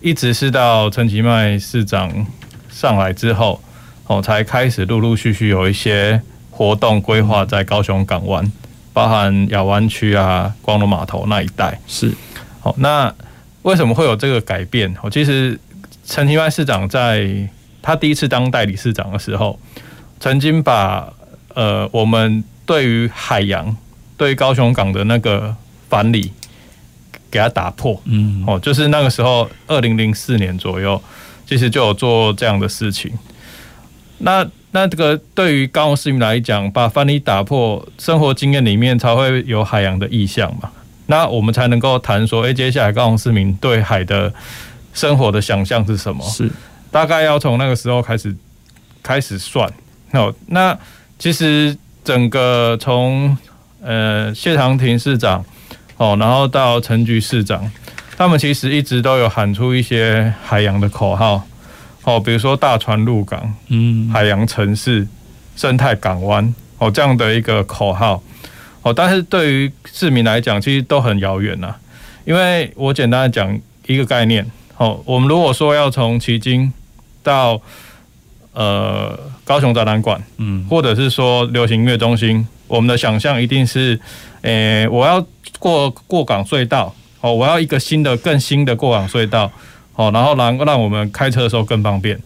[0.00, 2.26] 一直是到陈其迈市长
[2.68, 3.62] 上来之后
[4.06, 6.20] 哦，才开始陆陆续续有一些。
[6.56, 8.52] 活动规划在高雄港湾，
[8.92, 11.76] 包含亚湾区啊、光荣码头那一带。
[11.88, 12.14] 是，
[12.60, 13.12] 好，那
[13.62, 14.94] 为什么会有这个改变？
[15.02, 15.58] 我其实
[16.06, 17.28] 陈其迈市长在
[17.82, 19.58] 他第一次当代理市长的时候，
[20.20, 21.12] 曾经把
[21.54, 23.76] 呃我们对于海洋、
[24.16, 25.54] 对于高雄港的那个
[25.88, 26.30] 反理
[27.30, 28.00] 给他打破。
[28.04, 31.02] 嗯，哦，就是那个时候，二零零四年左右，
[31.44, 33.12] 其实就有做这样的事情。
[34.18, 40.68] 那那这个对于高雄市民来讲，把藩篱打破，生活经验里面才会有海洋的意象嘛。
[41.06, 44.34] 那我们才能够谈说，哎，接下来高雄市民对海的
[44.92, 46.24] 生活的想象是什么？
[46.28, 46.50] 是
[46.90, 48.34] 大概要从那个时候开始
[49.00, 49.72] 开始算。
[50.10, 50.76] 哦，那
[51.20, 53.36] 其实整个从
[53.80, 55.44] 呃谢长廷市长
[55.98, 57.70] 哦，然后到陈局市长，
[58.16, 61.46] 他们其实一直都有喊出一些海洋的口号。
[62.04, 65.06] 哦，比如说大船入港，嗯，海洋城市、
[65.56, 68.22] 生态港湾，哦，这样的一个口号，
[68.82, 71.74] 哦，但是对于市民来讲，其实都很遥远呐。
[72.26, 74.44] 因为我简单的讲一个概念，
[74.76, 76.70] 哦，我们如果说要从旗津
[77.22, 77.58] 到
[78.52, 83.98] 呃高雄展览馆，嗯，或者是说流行音乐中心，我们的想象一定是，
[84.42, 85.26] 诶、欸，我要
[85.58, 89.50] 过过港隧道，哦，我要一个新的、更新的过港隧道。
[89.94, 92.18] 好，然后让让我们开车的时候更方便，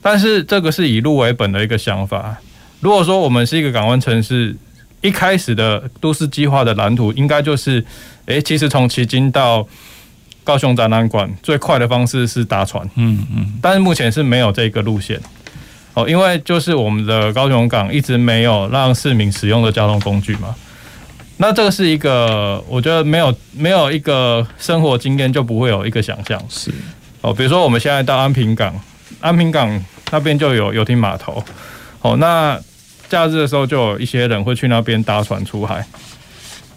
[0.00, 2.36] 但是这个是以路为本的一个想法。
[2.80, 4.56] 如果说我们是一个港湾城市，
[5.00, 7.84] 一开始的都市计划的蓝图应该就是，
[8.26, 9.66] 诶，其实从旗津到
[10.44, 15.20] 高雄展览馆最快的方式是搭船，嗯嗯，但是目前是没有这个路线，
[15.94, 20.54] 哦，因为就是我们的高雄港一直没有让市民使用的交通工具嘛。
[21.42, 26.40] 那这个是一个，我觉得没有没有一个生活经验就不会有一个想象。
[26.48, 26.70] 是。
[27.20, 28.72] 哦，比如说我们现在到安平港，
[29.20, 31.42] 安平港那边就有游艇码头，
[32.00, 32.56] 哦，那
[33.08, 35.84] 假日的时候就有一些人会去那边搭船出海，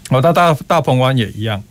[0.09, 1.61] 哦，到大大鹏湾也一样，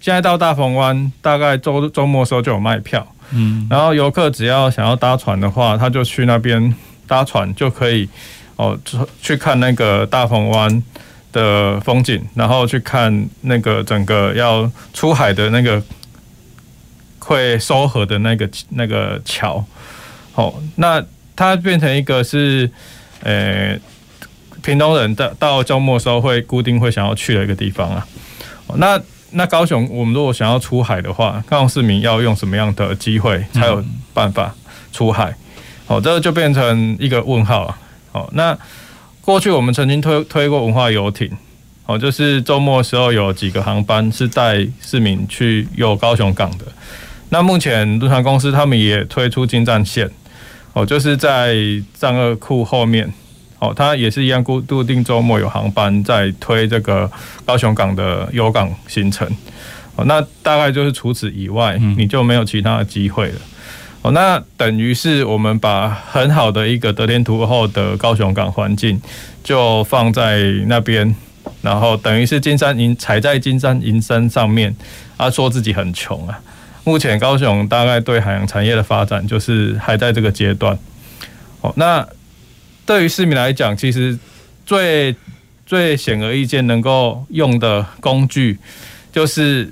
[0.00, 6.74] 现在到大鹏湾大概周周末的时候就有卖票，嗯，然后游客只要想要搭船的话，他就去那边
[7.06, 8.08] 搭船就可以
[8.56, 8.76] 哦，
[9.22, 10.82] 去看那个大鹏湾
[11.32, 15.82] 的风景，然后去看那个整个要出海的那个
[17.18, 19.64] 会收河的那个那个桥，
[20.34, 21.04] 哦，那
[21.36, 22.70] 它变成一个是，
[23.22, 23.78] 呃，
[24.62, 28.06] 屏东人到到周末的时候会固定会想要去的一个地方啊。
[28.76, 34.54] 那那高雄，我们如果想要出海的话，高雄市民要用什么样的机会才有办法
[34.92, 35.34] 出海？
[35.86, 37.78] 哦，这个就变成一个问号啊。
[38.12, 38.56] 哦，那
[39.30, 41.30] 过去我们曾经推推过文化游艇，
[41.86, 46.64] 哦，就是周末的时候有几个航班是带市民去游高雄港的。
[47.28, 50.10] 那目前轮船公司他们也推出进站线，
[50.72, 51.54] 哦，就是在
[51.94, 53.08] 战二库后面，
[53.60, 57.08] 哦，它也是一样固固定周末有航班在推这个
[57.46, 59.24] 高雄港的游港行程。
[59.94, 63.40] 哦，那大概就是除此以外，你就没有其他的机会了。
[64.02, 68.98] 哦，那等于是我们把很好的一个得天独厚的高雄港环境，
[69.44, 71.14] 就放在那边，
[71.60, 74.74] 然后等于是金山银踩在金山银山上面，
[75.18, 76.40] 啊，说自己很穷啊。
[76.82, 80.78] 目前高雄大概对海洋产业的发展，就是还在这个阶段。
[81.60, 82.08] 哦，那
[82.86, 84.18] 对于市民来讲，其实
[84.64, 85.14] 最
[85.66, 88.58] 最显而易见能够用的工具，
[89.12, 89.68] 就是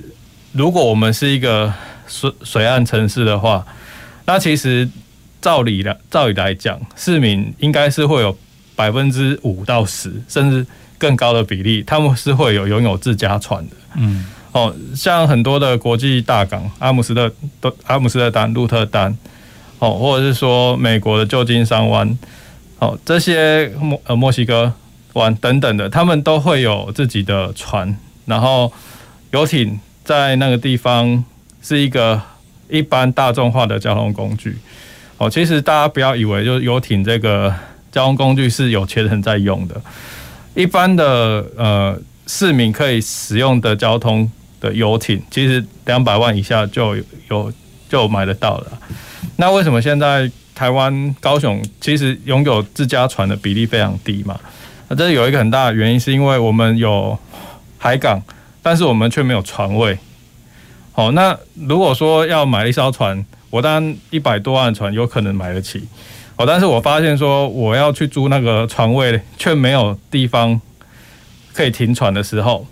[0.52, 1.72] 如果我们是一个
[2.06, 3.64] 水水岸城市的话。
[4.28, 4.86] 那其实
[5.40, 8.36] 照理来照理来讲，市民应该是会有
[8.76, 10.66] 百分之五到十，甚至
[10.98, 13.76] 更高的比例，他们是会有拥有自家船的。
[13.96, 19.16] 嗯，哦，像很多的国际大港，阿姆斯特都阿姆斯特丹、鹿特丹，
[19.78, 22.18] 哦，或者是说美国的旧金山湾，
[22.80, 24.70] 哦，这些墨呃墨西哥
[25.14, 28.70] 湾等等的，他们都会有自己的船，然后
[29.30, 31.24] 游艇在那个地方
[31.62, 32.20] 是一个。
[32.68, 34.56] 一般大众化的交通工具，
[35.16, 37.54] 哦，其实大家不要以为就是游艇这个
[37.90, 39.80] 交通工具是有钱人在用的，
[40.54, 46.94] 一般的呃市民可以使用的交通的游艇，其实两百万以下就
[47.30, 47.52] 有
[47.88, 48.78] 就买得到了。
[49.36, 54.38] 那为什么现在台湾高雄其实拥有自家船的比例非常低嘛？
[54.88, 57.18] 那这有一个很大的原因，是因为我们有
[57.78, 58.22] 海港，
[58.62, 59.98] 但是我们却没有船位。
[60.98, 65.86] 哦，那如果说要买一艘船，我当然一百多万的船有可能买得起。
[66.34, 70.60] 哦，但是我发现说我要去租那个船位，却没有地方
[71.52, 72.66] 可以停船的时候，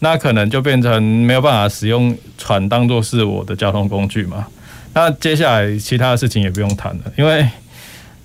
[0.00, 4.46] 那可能就变成没有办法使用船当做是我的交通工具嘛。
[4.92, 7.48] 那接下来其他的事情也不用谈了，因为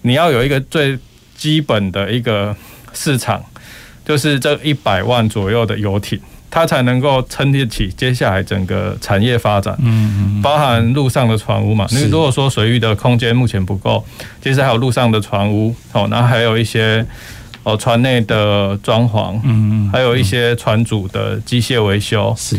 [0.01, 0.99] 你要有一个最
[1.37, 2.53] 基本的一个
[2.91, 3.41] 市场，
[4.05, 6.19] 就是这一百万左右的游艇。
[6.49, 11.85] 它才能够撑得起接下来整个产业发展，嗯，包含陆上的船坞嘛。
[11.91, 14.03] 那如果说水域的空间目前不够，
[14.41, 17.05] 其实还有陆上的船坞，哦，那还有一些
[17.63, 22.57] 哦船内的装潢，嗯，还有一些船主的机械维修，是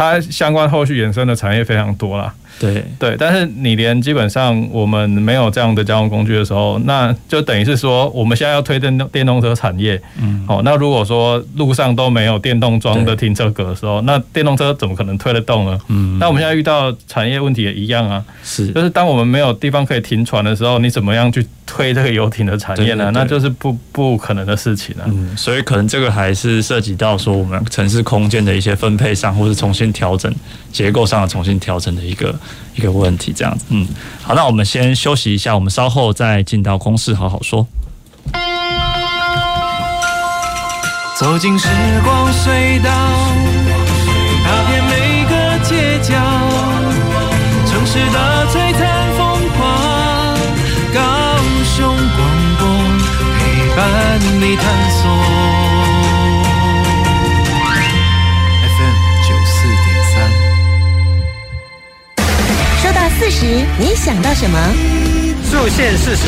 [0.00, 2.32] 它相关后续衍生的产业非常多啦。
[2.58, 2.82] 对。
[2.98, 15.78] 对，但是你连基本上我们没有这样的交通工具的时候，那就等于是说我们现在要推电动电动车产业，嗯，好，那如果说路上都没有电动桩的停车格的时候，那电动车怎么可能推得动呢？
[15.88, 23.10] 嗯，那我们现在遇到产业问题也一样啊，是，就是当我们没有地方可以停船的时候，你怎么样去推这个游艇的产业呢？
[23.14, 25.04] 那就是不不可能的事情了。
[25.06, 30.34] 嗯，所以可能这个还是涉及到说我们城市空间的一些分配上，或是重新调整
[30.72, 32.34] 结构上的重新调整的一个。
[32.76, 33.86] 一个问题，这样子，嗯，
[34.22, 37.66] 好，那我们先休息一下，我们稍后再进到公事好好说。
[41.18, 41.68] 走进时
[42.02, 42.90] 光隧道，
[54.40, 55.04] 你探索。
[58.64, 58.94] FM
[59.28, 60.16] 九四点三。
[62.80, 63.44] 说到四十，
[63.78, 64.58] 你想到什么？
[65.44, 66.22] 速限四十，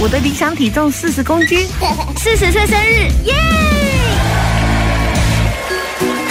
[0.00, 1.68] 我的理想体重四十公斤，
[2.16, 3.34] 四十岁生日，耶！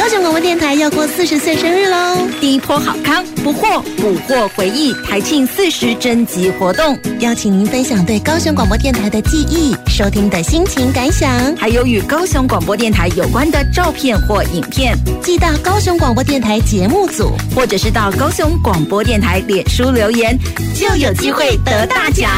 [0.03, 2.27] 高雄广播电台要过四十岁生日喽！
[2.41, 20.37] 第一波好康，不惑捕获回忆台庆四十征集活动，邀请您分享对高雄广播电台的记忆、收听的心情感想，还有与高雄广播电台有关的照片或影片，寄到高雄广播电台节目组，或者是到高雄广播电台脸书留言，
[20.75, 22.29] 就有机会得大奖。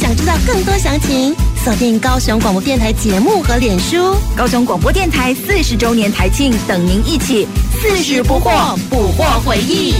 [0.00, 1.34] 想知道更多详情，
[1.66, 3.96] 锁定高雄广播电台节目和脸书。
[4.36, 9.92] 高雄广播电台四十周年台庆，等您一起四十不惑，捕获回忆。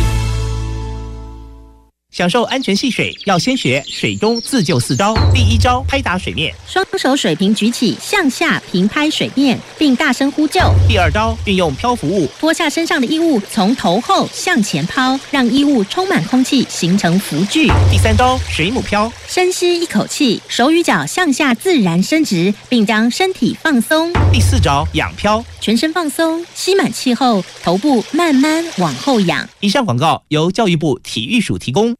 [2.16, 5.14] 享受安全戏水，要先学水中自救四招。
[5.34, 10.58] 第一招，拍打水面，双手水平举起，向下平拍水面，并大声呼救。
[10.88, 17.70] 第二招，运用漂浮物，脱下身上的衣物，从头后向前抛，让衣物充满空气，形成浮具。
[17.90, 24.10] 第三招，水母漂，深吸一口气，手与脚向下自然伸直，并将身体放松。
[24.32, 29.46] 第四招，仰漂，全身放松，吸满气后，头部慢慢往后仰。
[29.60, 31.94] 以上广告由教育部体育署提供。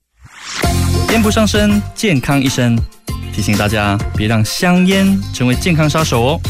[1.10, 2.76] 烟不伤身，健康一生。
[3.32, 6.40] 提醒大家别让香烟成为健康杀手哦。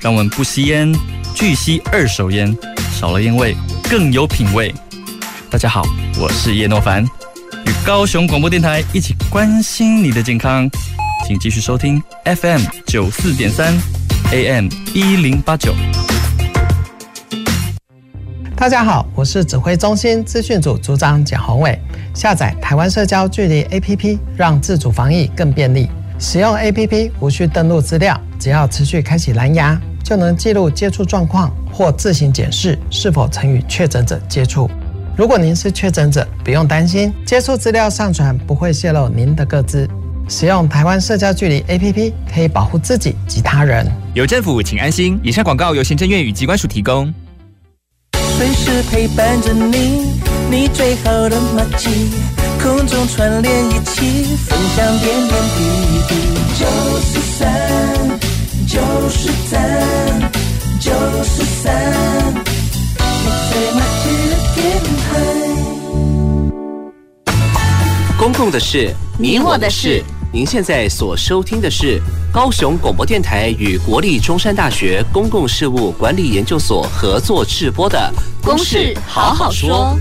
[0.00, 0.92] 让我们不吸烟，
[1.34, 2.54] 拒吸二手烟，
[2.92, 3.56] 少了烟味，
[3.88, 4.74] 更有品味。
[5.48, 5.82] 大家好，
[6.18, 10.68] 我是叶诺凡，与高雄广播电台一起关心你的健康，
[11.26, 13.72] 请继续收听 FM 九四点三
[14.32, 15.74] ，AM 一零八九。
[18.62, 21.76] 大家好，我是指挥中心资讯组组长简宏伟。
[22.14, 25.90] 下载台湾社交距离 APP，让自主防疫更便利。
[26.16, 34.70] 使用 APP 无需登录资料，只要持续开启蓝牙，就能记录接触状况或自行检视是否曾与确诊者接触。
[35.16, 39.90] 如果您是确诊者，不用担心，接触资料上传不会泄露您的个资。
[40.28, 43.84] 使用台湾社交距离 APP 可以保护自己及他人。
[44.14, 45.18] 有政府，请安心。
[45.20, 47.12] 以上广告由行政院与机关署提供。
[48.44, 52.10] 随时陪伴着你，你最好的默契，
[52.60, 55.58] 空中串联一起，分享点点滴
[56.08, 56.14] 滴。
[56.58, 56.66] 九
[57.06, 57.46] 十三，
[58.66, 60.28] 九十三，
[60.80, 60.90] 九
[61.22, 61.70] 十三，
[62.34, 64.60] 你最默契的电
[64.98, 65.06] 台。
[68.18, 70.02] 公共的事，你我的事。
[70.34, 72.00] 您现在所收听的是
[72.32, 78.10] 高雄广播电台与国立中山大学公共事务管理研究所合作制播的
[78.42, 79.94] 《公事好好说》。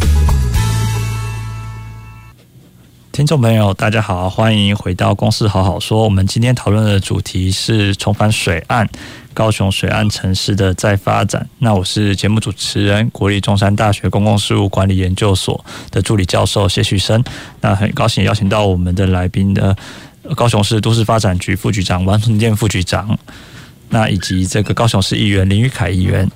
[3.12, 6.00] 听众朋友，大家好，欢迎回到《公事好好说》。
[6.06, 8.88] 我们今天讨论的主题是重返水岸，
[9.34, 11.46] 高雄水岸城市的再发展。
[11.58, 17.22] 那我是节目主持人，国立中山大学公共事务管理研究所的助理教授谢旭升。
[17.60, 19.76] 那很高兴邀请到我们的来宾的。
[20.36, 23.18] 高雄市都市发展局副局长王成建副局长，
[23.90, 26.30] 那以及这个高雄市议员林玉凯议员。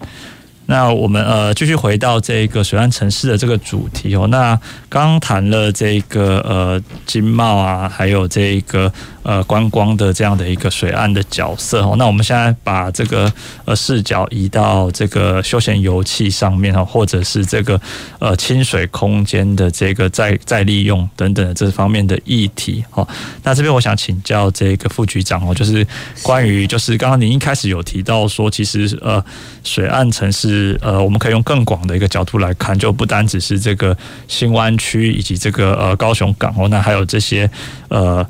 [0.67, 4.25] 那我们呃继续回到这个水岸城市的这个主题哦。
[4.27, 8.91] 那刚谈了这个呃经贸啊，还有这个
[9.25, 11.95] 呃观光的这样的一个水岸的角色哦。
[11.97, 13.29] 那我们现在把这个
[13.65, 17.81] 呃视角移到这个休闲游憩上面哦，或者是这个
[18.19, 23.05] 呃清水空间的这个再再利用等等的这方面的议题哦。
[23.43, 25.85] 那这边我想请教这个副局长哦，就是
[26.21, 29.21] 关于就是刚刚您一开始有提到说，其实呃
[29.63, 30.79] 水岸城市。
[30.85, 37.49] 呃，我们可以用更广的一个角度来看，就不单只是这个新湾区以及这个呃高雄港哦，那还有这些
[37.88, 38.23] 呃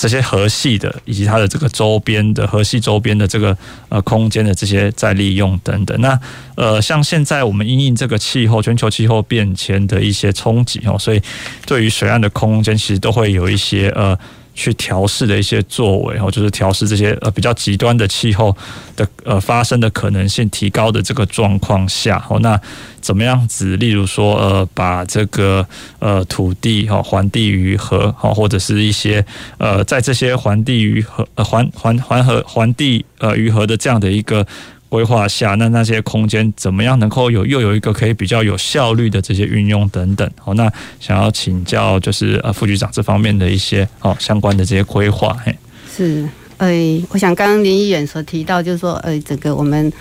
[0.00, 3.54] 这些河系的以及它的这个周边的河系周边的这个
[3.90, 6.00] 呃空间的这些再利用等等。
[6.00, 6.18] 那
[6.54, 11.20] 呃，像现在我们因应这个气候全球气候变迁的一些冲击哦，所以
[11.66, 14.18] 对于水岸的空间其实都会有一些呃。
[14.54, 18.56] 去调试的一些作为，哦，就是调试这些呃比较极端的气候
[18.96, 22.60] 的呃发生的可能性提高的这个状况下，哦，那
[23.00, 23.76] 怎么样子？
[23.76, 25.66] 例如说，呃，把这个
[25.98, 29.24] 呃土地哈还地于河，哈，或者是一些
[29.58, 34.46] 呃在这些还地于河呃还还还河还地呃于河的这样的一个。
[34.90, 40.28] 规划下，那那些空间怎么样能够有又有一个可以比较有效率的这些运用等等？
[40.36, 45.36] 好，那想要请教就是呃副局长这方面的一些哦相关的这些规划。
[45.46, 45.56] 嘿，
[45.96, 46.68] 是，呃，
[47.10, 49.92] 我想刚刚林议员所提到，就是说，呃，整个我们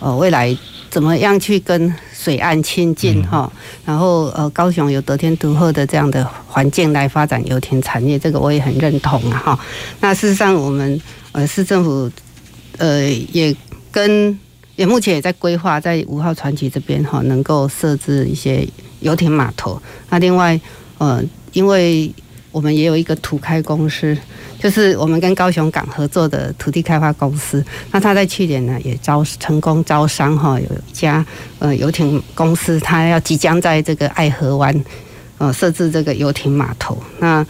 [0.00, 0.56] 呃未来
[0.88, 3.52] 怎么样去跟水岸亲近哈，
[3.84, 9.60] 然后呃高雄有得天独厚的这样的环境来发展游艇产业，这个我也很认同啊哈。
[10.00, 10.98] 那事实上，我们
[11.32, 12.10] 呃市政府
[12.78, 13.54] 呃也。
[13.98, 14.38] 跟
[14.76, 18.64] 也目前也在规划，在五号船期这边哈，能够设置一些
[19.00, 19.80] 游艇码头。
[20.08, 20.58] 那另外，
[20.98, 21.20] 呃，
[21.52, 22.14] 因为
[22.52, 24.16] 我们也有一个土开公司，
[24.60, 27.64] 就是我们跟高雄港合作的土地开发公司。
[27.90, 31.26] 那他在去年呢，也招成功招商哈，有一家
[31.58, 34.84] 呃游艇公司，他要即将在这个爱河湾
[35.38, 36.96] 呃设置这个游艇码头。
[37.18, 37.44] 那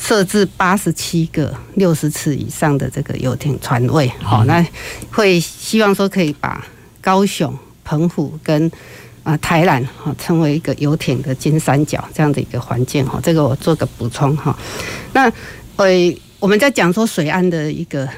[0.00, 4.64] 设置八十七个六十次以上的这个游艇船位，好，那
[5.10, 6.64] 会希望说可以把
[7.00, 7.52] 高雄、
[7.84, 8.70] 澎湖跟
[9.24, 14.56] 啊台南哈成为一个游艇的金三角这样的一个环境哈，这个我做个补充哈。
[15.12, 15.30] 那
[15.76, 15.86] 呃
[16.38, 18.08] 我们在讲说水岸的一个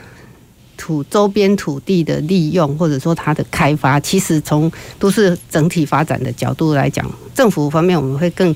[0.76, 8.54] 土周边土地的利用或者说它的开发，其实从都市整体发展的角度来讲，政府方面我们会更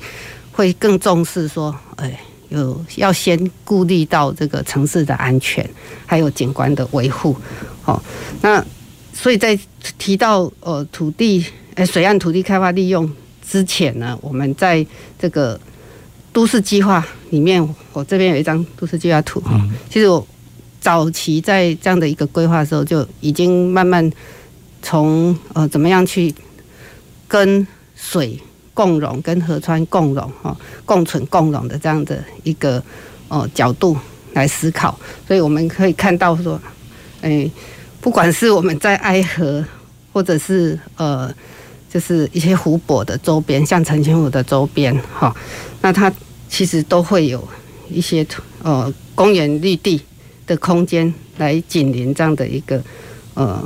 [0.52, 2.16] 会更重视说，哎。
[2.60, 5.68] 有要先顾虑到这个城市的安全，
[6.06, 7.36] 还有景观的维护，
[7.82, 8.02] 好，
[8.40, 8.64] 那
[9.12, 9.58] 所以在
[9.98, 11.44] 提到呃土地
[11.74, 13.10] 呃水岸土地开发利用
[13.46, 14.86] 之前呢，我们在
[15.18, 15.58] 这个
[16.32, 20.26] 都市计划里面，我这边有一张都市计划图哈，其实我
[20.80, 24.10] 早期在这样的一个规划的时候，就已经慢慢
[24.82, 26.34] 从呃怎么样去
[27.26, 28.38] 跟水。
[28.74, 30.54] 共融跟河川共融哈，
[30.84, 32.82] 共存共融的这样的一个
[33.28, 33.96] 呃角度，
[34.32, 34.98] 来思考。
[35.26, 36.60] 所以我们可以看到说，
[37.22, 37.48] 哎，
[38.00, 39.64] 不管是我们在爱河，
[40.12, 41.32] 或者是呃，
[41.88, 45.34] 就是一些湖泊的周边，像澄清湖的周边，哈，
[45.80, 46.12] 那它
[46.48, 47.46] 其实都会有
[47.88, 48.26] 一些
[48.62, 50.02] 呃公园绿地
[50.46, 52.82] 的空间来紧邻这样的一个
[53.34, 53.62] 呃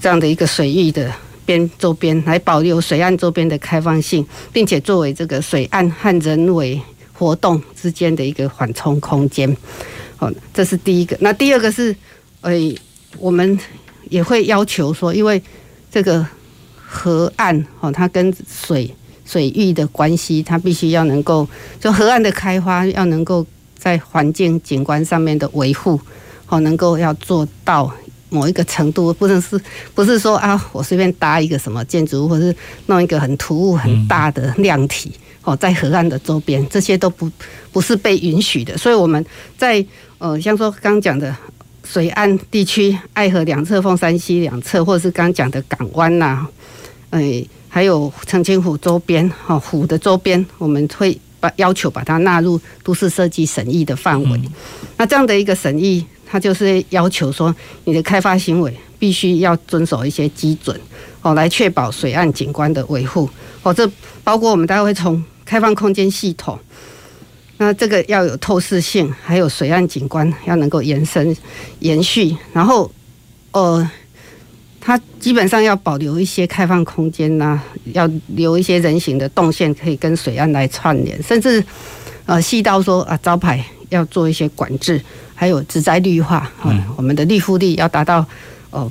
[0.00, 1.10] 这样的一个水域的。
[1.46, 6.80] 边周边来保留水岸周边的开放性，并且作为这个水岸和人为
[7.12, 9.56] 活动之间的一个缓冲空间。
[10.16, 11.16] 好，这是第一个。
[11.20, 11.94] 那第二个是，
[12.42, 12.76] 诶，
[13.18, 13.58] 我们
[14.10, 15.42] 也会要求说，因为
[15.90, 16.26] 这个
[16.76, 18.92] 河岸哦，它跟水
[19.24, 21.46] 水域的关系，它必须要能够
[21.80, 26.00] 就河岸的开发要能够在环境景观上面的维护，
[26.46, 27.92] 好，能够要做到。
[28.34, 29.58] 某一个程度，不能是，
[29.94, 32.54] 不是说啊，我随便搭一个什么建筑物，或是
[32.86, 35.12] 弄一个很突兀、很大的量体
[35.44, 37.30] 哦，在河岸的周边，这些都不
[37.70, 38.76] 不是被允许的。
[38.76, 39.24] 所以我们
[39.56, 39.84] 在
[40.18, 41.34] 呃，像说刚讲的
[41.84, 46.44] 水岸地区，爱河两侧、凤山溪两侧，或者是刚讲的港湾呐，
[47.10, 54.40] 哎，还有澄清湖周边，哈，湖的周边，我们会把要求把它纳入都市设计审议的范围。
[54.96, 56.04] 那这样的一个审议。
[56.34, 57.54] 他就是要求说，
[57.84, 60.76] 你的开发行为必须要遵守一些基准
[61.22, 63.30] 哦，来确保水岸景观的维护
[63.62, 63.72] 哦。
[63.72, 63.88] 这
[64.24, 66.58] 包括我们大概会从开放空间系统，
[67.58, 71.36] 那这个要有透视性，还有水岸景观要能够延伸
[71.78, 72.90] 延续，然后
[73.52, 73.88] 呃，
[74.80, 77.62] 它基本上要保留一些开放空间呐、
[77.92, 81.64] 要留一些人行的动线可以跟水岸来串联，甚至
[82.26, 85.00] 呃细到说啊招牌要做一些管制。
[85.36, 88.24] 还有植栽绿化，嗯，我们的绿覆率要达到
[88.70, 88.90] 哦，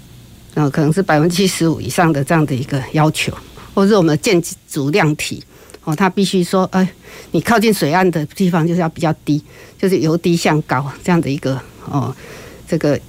[0.56, 3.32] 那可能是百分之七十五以上的这样的一个要求，
[3.74, 5.42] 或者是我们的建筑量体
[5.86, 6.86] 哦，它必须说，哎，
[7.32, 9.42] 你靠近水岸的地方就是要比较低，
[9.80, 12.14] 就是由低向高这样的一个哦，
[12.68, 13.00] 这个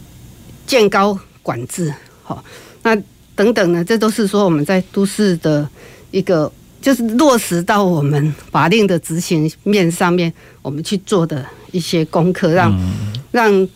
[0.65, 2.43] 建高管制，好，
[2.85, 2.97] 那
[3.35, 5.69] 等等呢，这都是说我们在都市的
[6.13, 6.51] 一个。
[6.85, 10.31] 就是落实到我们法令的执行面上面，
[10.61, 12.95] 我们去做的一些功课，让
[13.33, 13.69] 让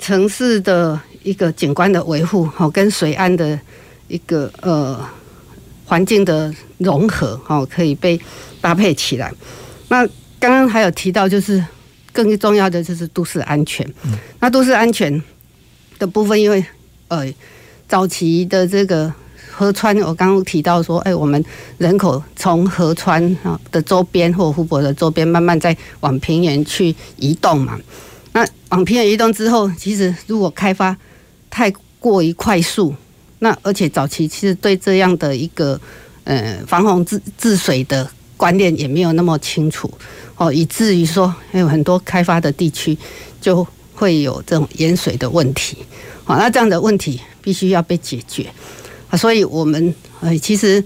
[0.00, 3.56] 城市的一个景观的维护，好跟水岸的
[4.08, 4.98] 一个呃
[5.84, 8.20] 环境的融合，好可以被
[8.60, 9.32] 搭配起来。
[9.86, 10.04] 那
[10.40, 11.64] 刚刚还有提到，就是
[12.12, 13.88] 更重要的就是都市安全。
[14.40, 15.22] 那都市安全
[16.00, 16.66] 的部分，因为
[17.06, 17.32] 呃
[17.86, 19.14] 早期的这个。
[19.58, 21.42] 河川，我刚刚提到说，哎，我们
[21.78, 27.80] 人口从河川啊的周边或湖泊的周边，慢慢在往平原去移动嘛。
[28.32, 30.94] 那往平原移动之后，其实如果开发
[31.48, 32.94] 太过于快速，
[33.38, 35.80] 那而且早期其实对这样的一个
[36.24, 39.90] 呃防洪治治水的观念也没有那么清楚
[40.36, 42.94] 哦，以至于说还有很多开发的地区
[43.40, 45.78] 就会有这种淹水的问题。
[46.24, 48.46] 好，那这样的问题必须要被解决。
[49.16, 50.82] 啊，所以我们呃，其实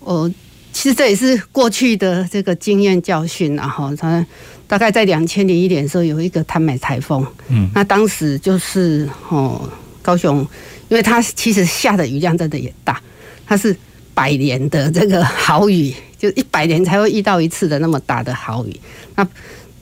[0.00, 0.28] 我
[0.72, 4.24] 其实这也是过去的这个经验教训，然后它
[4.66, 9.70] 大概在两千零一年的时候有一个贪美台风，嗯，那当时就是哦，
[10.02, 10.40] 高雄，
[10.88, 13.00] 因为它其实下的雨量真的也大，
[13.46, 13.76] 它是
[14.12, 18.80] 百年的这个豪雨，就一百年才会遇到一次的那么大的豪雨，
[19.14, 19.26] 那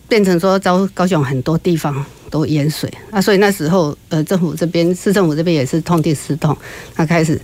[0.07, 2.05] 变成说高高雄很多地方。
[2.31, 6.57] 都淹水啊，所以那时候呃，政府这边市政府这边也是痛定思痛，
[6.95, 7.37] 他开始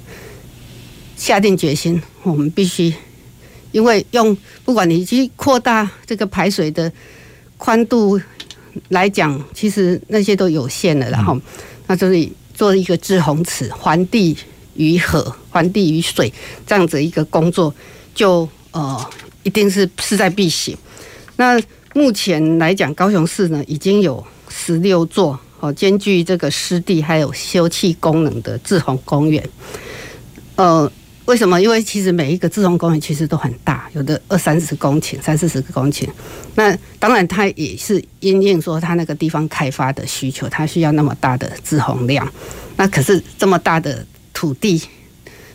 [1.17, 2.95] 下定决心，我们必须
[3.73, 6.93] 因为用不管你去扩大这个排水的
[7.57, 8.21] 宽度
[8.91, 11.37] 来讲，其实那些都有限的，然后
[11.89, 14.37] 那就是做一个制洪池，还地
[14.75, 16.33] 于河，还地于水
[16.67, 17.75] 这样子一个工作，
[18.15, 19.11] 就呃
[19.43, 20.77] 一定是势在必行。
[21.37, 21.61] 那
[21.95, 24.25] 目前来讲，高雄市呢已经有。
[24.49, 29.47] 十六座哦，兼具这个湿地还有休憩功能的滞洪公园。
[30.55, 30.91] 呃，
[31.27, 31.61] 为什么？
[31.61, 36.09] 因为其实每一个自洪公园其实都很大，有的二三十公顷、三四十个公顷。
[36.55, 42.27] 那当然，它也是因应说它那个地方开发的需求，它需要那么大的自洪量。
[42.77, 44.81] 那可是这么大的土地，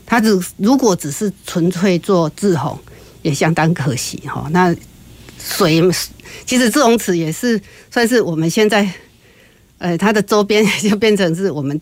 [0.05, 2.77] 它只如果只是纯粹做自洪，
[3.21, 4.47] 也相当可惜哈。
[4.51, 4.75] 那
[5.39, 5.81] 水。
[6.45, 7.59] 其实自洪池也是
[7.89, 8.89] 算是我们现在，
[9.79, 11.79] 呃，它的周边就变成是我们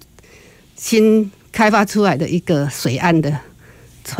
[0.75, 3.39] 新开发出来的一个水岸的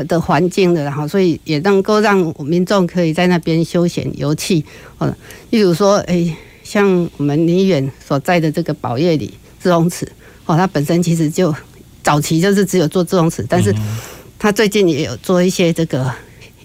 [0.08, 4.64] 的环境的，然后所以也能够让民众可以在那边休闲游憩。
[4.98, 5.14] 哦，
[5.50, 10.08] 例如说，哎，像我们离远所在的这个宝业里自洪池，
[10.46, 11.54] 哦，它本身其实就
[12.04, 13.74] 早期就是只有做自洪池，但是
[14.38, 16.12] 它最近也有做一些这个。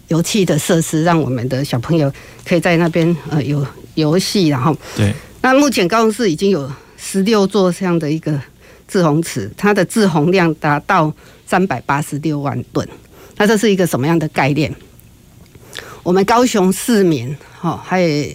[0.09, 2.13] 游憩的设施，让我们的小朋友
[2.47, 5.11] 可以在那边呃有游戏，然后对，
[5.41, 8.39] 那目前高雄市已经有十六座这样的一个
[8.87, 11.11] 滞洪池，它的滞洪量达到
[11.47, 12.87] 三百八十六万吨。
[13.37, 14.75] 那这是一个什么样的概念？
[16.03, 18.35] 我们高雄市民，哈，还有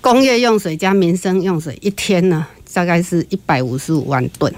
[0.00, 4.52] 工业用水加民生用水，一天呢，大概是一百五十五万吨，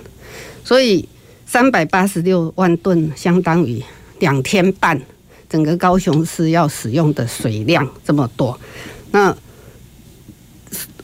[0.65, 1.07] 所以
[1.45, 3.83] 三百八十六万吨相当于
[4.19, 5.01] 两天半，
[5.49, 8.59] 整个高雄市要使用的水量这么多，
[9.13, 9.37] 那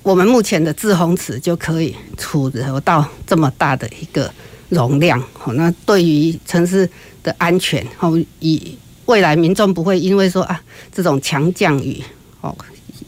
[0.03, 4.33] 我们目前的滞洪池就可以储留到这么大的一个
[4.71, 6.89] 容量，好，那对于城市
[7.23, 8.79] 的安全，哦以。
[9.07, 10.63] 未来民众不会因为说啊
[10.93, 12.01] 这种强降雨
[12.41, 12.57] 哦，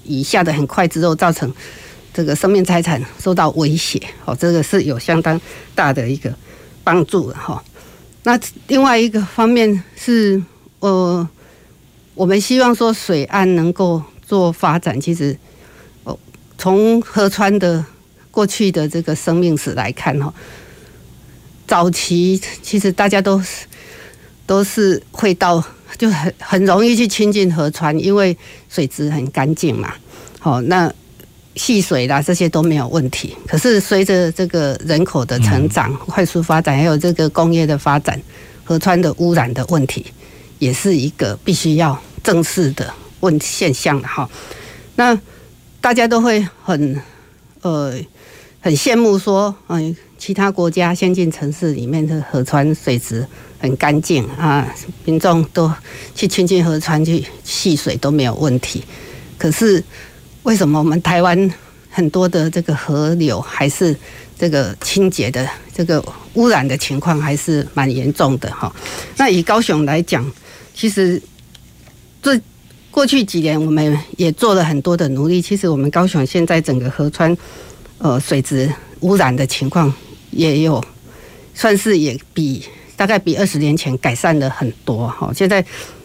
[0.05, 1.51] 雨下的很快之后造成
[2.12, 5.41] 这个生命财产受到威胁哦，这个是有相当
[5.73, 6.35] 大的一个
[6.83, 7.62] 帮助的哈。
[8.25, 10.43] 那另外一个方面是
[10.81, 11.27] 呃，
[12.17, 15.39] 我们希望说水岸能够做发展，其实
[16.03, 16.19] 哦
[16.59, 17.83] 从河川的
[18.33, 20.35] 过去的这个生命史来看哈，
[21.69, 23.65] 早期其实大家都是
[24.47, 25.62] 都是会到。
[25.97, 28.36] 就很很容易去亲近河川，因为
[28.68, 29.95] 水质很干净嘛。
[30.40, 30.92] 好，那
[31.55, 33.36] 戏水啦这些都没有问题。
[33.47, 38.20] 可是随着这个人口的成长、快速发展，还有这个工业的发展，
[38.64, 40.05] 河川的污染的问题，
[40.59, 44.28] 也是一个必须要正视的问现象的哈。
[44.97, 45.16] 那
[45.80, 47.01] 大家都会很
[47.62, 47.95] 呃
[48.59, 49.95] 很羡慕说，嗯，
[50.27, 53.27] 其他国家先进城市里面的河川水质。
[53.59, 54.66] 很干净啊，
[55.05, 55.70] 民众都
[56.14, 58.83] 去亲近河川去戏水都没有问题。
[59.37, 59.85] 可是
[60.45, 61.51] 为什么我们台湾
[61.91, 63.95] 很多的这个河流还是
[64.39, 66.03] 这个清洁的这个
[66.35, 68.75] 污染的情况还是蛮严重的哈？
[69.18, 70.25] 那以高雄来讲，
[70.75, 71.20] 其实
[72.22, 72.41] 这
[72.91, 75.43] 过去几年我们也做了很多的努力。
[75.43, 77.37] 其实我们高雄现在整个河川
[77.99, 78.70] 呃水质
[79.01, 79.93] 污染的情况
[80.35, 80.85] 也有
[81.55, 82.64] 算是也比。
[82.97, 85.62] 大概比二十年前改善了很多哈，现在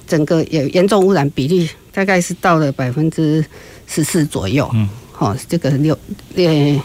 [0.08, 3.46] 整个也严重污染比例大概是到了百分之
[3.86, 5.96] 十四左右，嗯，好，这个六
[6.36, 6.84] 呃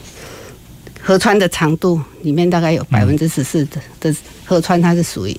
[1.00, 4.14] 河川的长度里面大概有百分之十四的的
[4.44, 5.34] 河川它是属于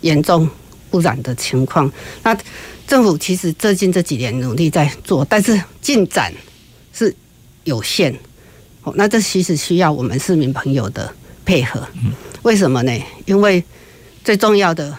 [0.00, 0.50] 严重
[0.90, 1.88] 污染的情况。
[2.24, 2.36] 那
[2.88, 6.34] 政府其实最近这几年努力在做，但是进展
[6.92, 7.14] 是
[7.62, 8.12] 有限，
[8.82, 11.14] 哦，那这其实需要我们市民朋友的
[11.44, 11.86] 配合，
[12.42, 12.92] 为什么呢？
[13.26, 13.62] 因为
[14.24, 14.96] 最重要的，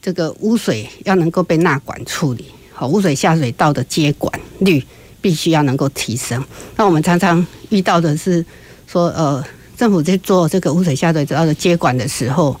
[0.00, 4.84] 这个污水要能够被纳管处理，好，污水下水道的接管率
[5.20, 6.44] 必须要能够提升。
[6.76, 8.44] 那我们常常遇到的是
[8.86, 9.44] 说，呃，
[9.76, 12.58] 政府在做这个污水下水道的接管的时候，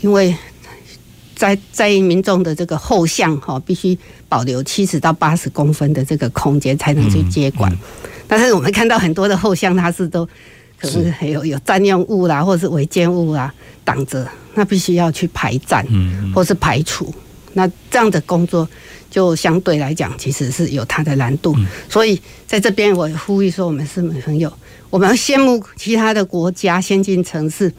[0.00, 0.34] 因为
[1.34, 3.98] 在在意民众的这个后巷哈，必须
[4.28, 7.72] 保留七十到八十公分的这个空间才能去接管。
[7.72, 10.28] 嗯嗯、但是我们看到很多的后巷，它是都
[10.84, 13.52] 可是还有有占用物啦，或者是违建物啊。
[13.86, 15.86] 挡着，那必须要去排站，
[16.34, 17.14] 或是排除。
[17.52, 18.66] 那这样的工作
[19.10, 21.54] 就相对来讲，其实是有它的难度。
[21.86, 24.50] 所以在这边，我呼吁说，我们市民朋友，
[24.88, 27.70] 我们要羡慕其他的国家先进城市，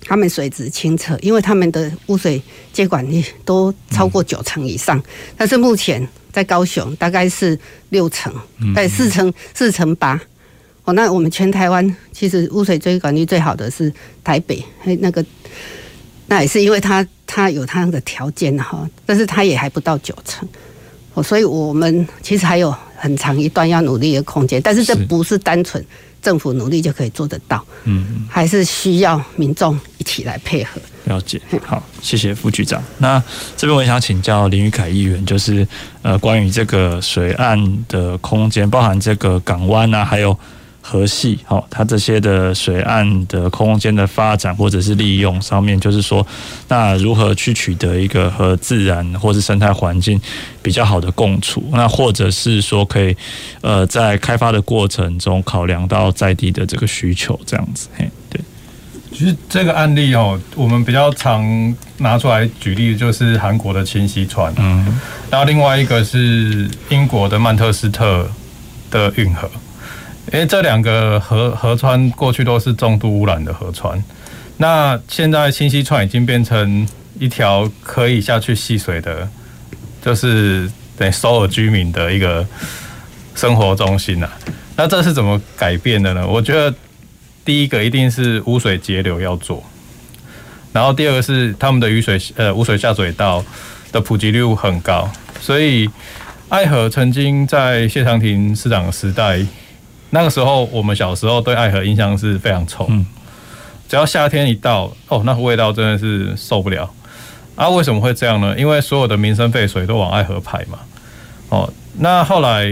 [0.00, 5.00] 他们水质清澈，因为他们的污水接管率都超过九成以上。
[5.36, 7.56] 但是目前在高雄大概是
[7.90, 8.34] 六成，
[8.74, 10.20] 在四成四成八。
[10.88, 13.92] 哦，那我们全台湾其实污水追管率最好的是
[14.24, 14.64] 台北，
[15.00, 15.22] 那个
[16.28, 20.48] 那也是因为它它有它的条件哈，但是它也还不到九成，
[21.12, 25.84] 哦，所以我们其实还有很长一段要努力的空间，但是这不是单纯
[26.22, 30.80] 政府努力就可以做得到，嗯，还是需要民众一起来配合。
[31.04, 32.82] 了解，好，谢谢副局长。
[32.96, 33.22] 那
[33.58, 35.68] 这边我也想请教林宇凯议员，就是
[36.00, 40.34] 呃，关于这个水岸的空间，包含这个港湾啊，还有。
[40.90, 46.26] 河系，好，它这些的水岸的空间的发展或者是利用上面，就是说，
[46.68, 50.18] 那如何去取得一个和自然或是生态环境
[50.62, 51.62] 比较好的共处？
[51.72, 53.14] 那或者是说，可以
[53.60, 58.40] 呃，在开发的过程中考量到在地的这个需求，这样子，嘿，对。
[59.12, 61.44] 其实这个案例哦，我们比较常
[61.98, 64.98] 拿出来举例，就是韩国的清溪川，嗯，
[65.30, 68.26] 然后另外一个是英国的曼彻斯特
[68.90, 69.50] 的运河。
[70.30, 74.02] 因为这两个河河川过去都是重度污染的河川，
[74.58, 76.86] 那现在清溪川已经变成
[77.18, 79.26] 一条可以下去戏水的，
[80.02, 82.46] 就是等于首尔居民的一个
[83.34, 84.30] 生活中心了。
[84.76, 86.26] 那这是怎么改变的呢？
[86.26, 86.72] 我觉得
[87.42, 89.64] 第一个一定是污水截流要做，
[90.72, 93.42] 然后第二个是他们的雨水呃污水下水道
[93.90, 95.10] 的普及率很高，
[95.40, 95.88] 所以
[96.50, 99.40] 爱河曾经在谢长廷市长的时代。
[100.10, 103.04] 那个时候我们小时候对爱河印象是非常臭，嗯，
[103.88, 106.90] 只要夏天一到，哦，那个味道真的是受不了。
[107.54, 108.56] 啊，为什么会这样呢？
[108.58, 110.78] 因为所有的民生废水都往爱河排嘛。
[111.48, 112.66] 哦，那后来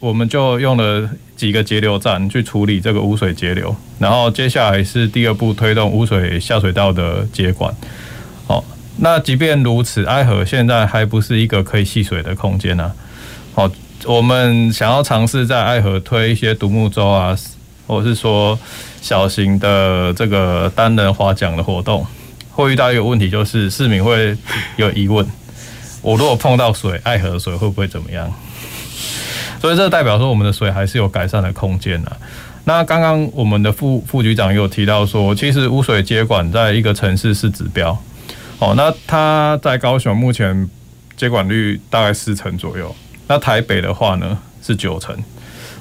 [0.00, 7.72] 我们就用了几个截流站去处理这个污水截流，然后接下来是第二步推动污水下水道的接管。
[8.48, 8.62] 哦，
[8.96, 12.92] 那即便如此，爱河现在还不是一个可以戏水的空间呢。
[13.54, 13.70] 哦，
[14.04, 17.36] 我们想要尝试在爱河推一些独木舟啊，
[17.86, 18.58] 或者是说
[19.00, 22.06] 小型的这个单人划桨的活动。
[22.50, 24.36] 会遇到一个问题，就是市民会
[24.76, 25.26] 有疑问：
[26.02, 28.30] 我如果碰到水，爱河水会不会怎么样？
[29.60, 32.12] 所以这代表说，我们的水还是有改善的空间的。
[32.64, 37.96] 那刚刚我们的副副局长有提到说，其实污水接管在一个城市是指标。
[38.58, 40.68] 哦，那他在高雄目前
[41.16, 42.94] 接管率大概四成左右，
[43.32, 45.16] 那台北的话呢是九成。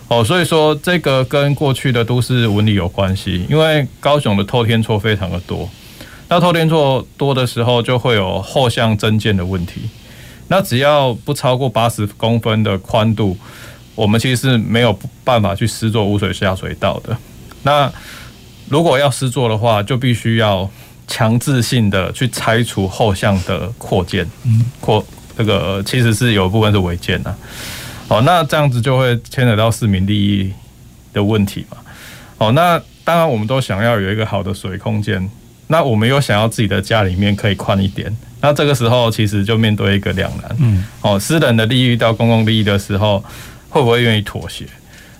[0.08, 5.70] 哦，所以说这个跟过去的都市纹理有关系，因为高雄的透天错非常的多。
[6.30, 9.82] 那透天错多的时候，就会有后向增建的问题。
[10.48, 13.38] 那只要不超过八十公分的宽度，
[13.96, 17.18] 我们其实是没有办法去施作污水下水道的。
[17.64, 17.92] 那
[18.70, 20.70] 如果要施作的话，就必须要
[21.06, 24.26] 强制性的去拆除后向的扩建，
[24.80, 25.06] 扩
[25.42, 27.36] 这个其实是有一部分是违建的。
[28.08, 30.52] 哦，那这样子就会牵扯到市民利益
[31.12, 31.78] 的问题嘛。
[32.38, 35.30] 哦，那当然我们都想要有一个好的水空间。
[35.68, 43.24] 那我们又想要自己的家里面可以宽一点，那这个时候其实就面对一个两难，嗯，哦，私人的利益到公共利益的时候，
[43.70, 44.66] 会不会愿意妥协？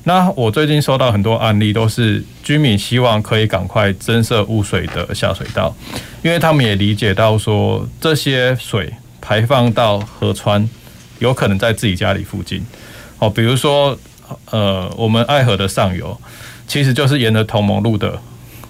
[0.04, 5.74] 那我最近收到很多案例，都是居民希望可以赶快增设污水的下水道，
[6.22, 8.92] 因为他们也理解到说，这些水
[9.22, 10.68] 排放到河川，
[11.20, 12.66] 有可能在自己家里附近，
[13.20, 13.98] 哦，比如说，
[14.50, 16.20] 呃，我们爱河的上游，
[16.68, 18.20] 其实就是沿着同盟路的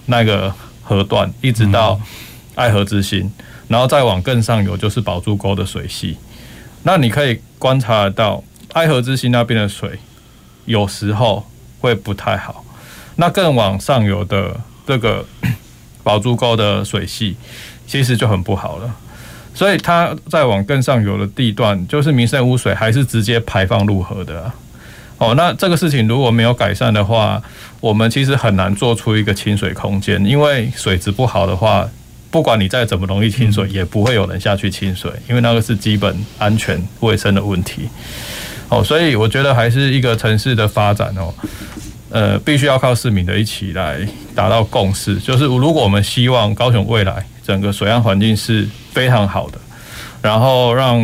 [0.06, 0.54] 那个。
[0.84, 1.98] 河段一直到
[2.54, 3.32] 爱河之心，
[3.70, 6.18] 然后再往更上游就是宝珠沟的水系。
[6.84, 8.44] 那你可以观察得到
[8.74, 10.00] 爱河之心那边的水
[10.66, 11.48] 有时候
[11.80, 12.66] 会不太好。
[13.16, 15.26] 那更往上游的这个
[16.04, 17.38] 宝珠沟的水系
[17.88, 18.94] 其实就很不好了。
[19.54, 24.52] 所以它再往更上游的地段，就是民生污水还是直接排放入河的。
[25.18, 27.40] 哦，那这个事情如果没有改善的话，
[27.80, 31.88] 我们其实很难做出一个清水空间，因为水质不好的话，
[32.32, 37.88] 不管你再怎么容易清水，也不会有人下去清水，因为那个是基本安全卫生的问题。
[38.70, 41.32] 哦，所以我觉得还是一个城市的发展哦，
[42.10, 44.00] 呃，必须要靠市民的一起来
[44.34, 49.58] 达到共识，就是如果我们希望高雄未来整个水岸环境是非常好的，
[50.22, 51.00] 然后让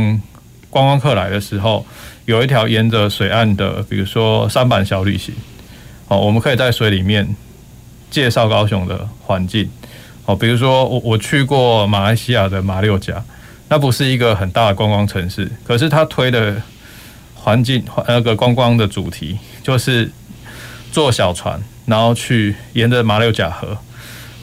[0.69, 1.85] 观光客来的时候。
[2.27, 5.33] 有一条沿着水岸的，比如说三板小旅行，
[6.09, 7.25] 哦，我们可以在水里面
[8.11, 9.69] 介绍高雄的环境，
[10.25, 13.23] 哦，比如说我我去过马来西亚的马六甲，
[13.69, 16.61] 那不是一个很大的观光城市，可是它推的
[17.33, 20.11] 环境那个观光的主题就是
[20.91, 23.77] 坐小船，然后去沿着马六甲河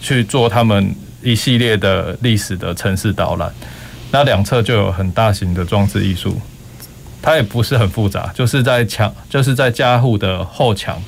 [0.00, 3.52] 去做他们一系列的历史的城市导览，
[4.12, 6.40] 那两侧就有很大型的装置艺术。
[7.20, 11.02] 它也不是很复杂，就是在墙，就是在家户的后墙，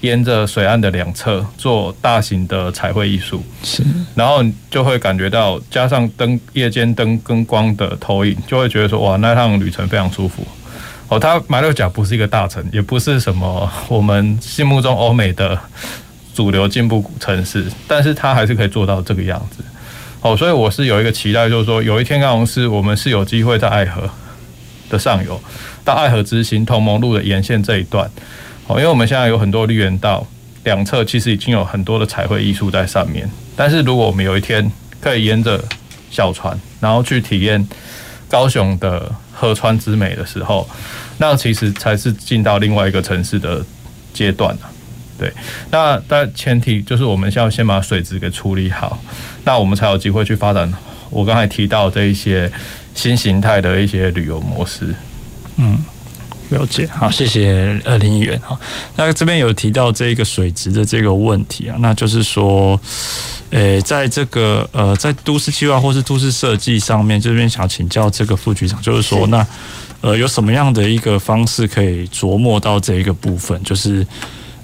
[0.00, 3.84] 沿着水岸的两侧做大型的彩绘艺术，是，
[4.14, 10.42] 然后就会感觉到加上灯夜间灯跟光的投影，就会觉得说哇，那趟旅程非常舒服。
[11.08, 15.58] 哦，它马六甲不是一个大城，也不是什么我们心目中欧美的
[16.40, 19.62] 主流进步城市，但是它还是可以做到这个样子。
[20.22, 24.08] 哦，所以我是有一个期待，就是说有一天高雄市我们是有机会在爱河
[24.88, 25.38] 的上游
[25.84, 28.10] 到爱河之心同盟路的沿线这一段，
[28.66, 30.26] 哦，因为我们现在有很多绿园道
[30.64, 35.62] 两侧其实已经有很多的彩绘艺术在上面，但是如果我们有一天可以沿着
[36.10, 37.68] 小船，然后去体验
[38.30, 40.66] 高雄的河川之美的时候，
[41.18, 43.62] 那其实才是进到另外一个城市的
[44.14, 44.70] 阶段了。
[45.20, 45.32] 对，
[45.70, 48.98] 那但前提就是我们需要先把水质给处理好，
[49.44, 50.72] 那我们才有机会去发展
[51.10, 52.50] 我刚才提到这一些。
[52.92, 54.92] 新形态的一些旅游模式，
[55.56, 55.78] 嗯，
[56.50, 56.88] 了解。
[56.88, 58.58] 好，谢谢呃林议员哈。
[58.96, 62.78] 那这边有提到这个水质的这个问题啊，那就是说，
[63.50, 69.46] 诶，在这个呃，在都市计划或是都市设计上面，这边想请教这个副局长，就是说，那
[70.00, 73.62] 呃，有什么样的一个方式可以琢磨到这一个部分？
[73.62, 74.04] 就是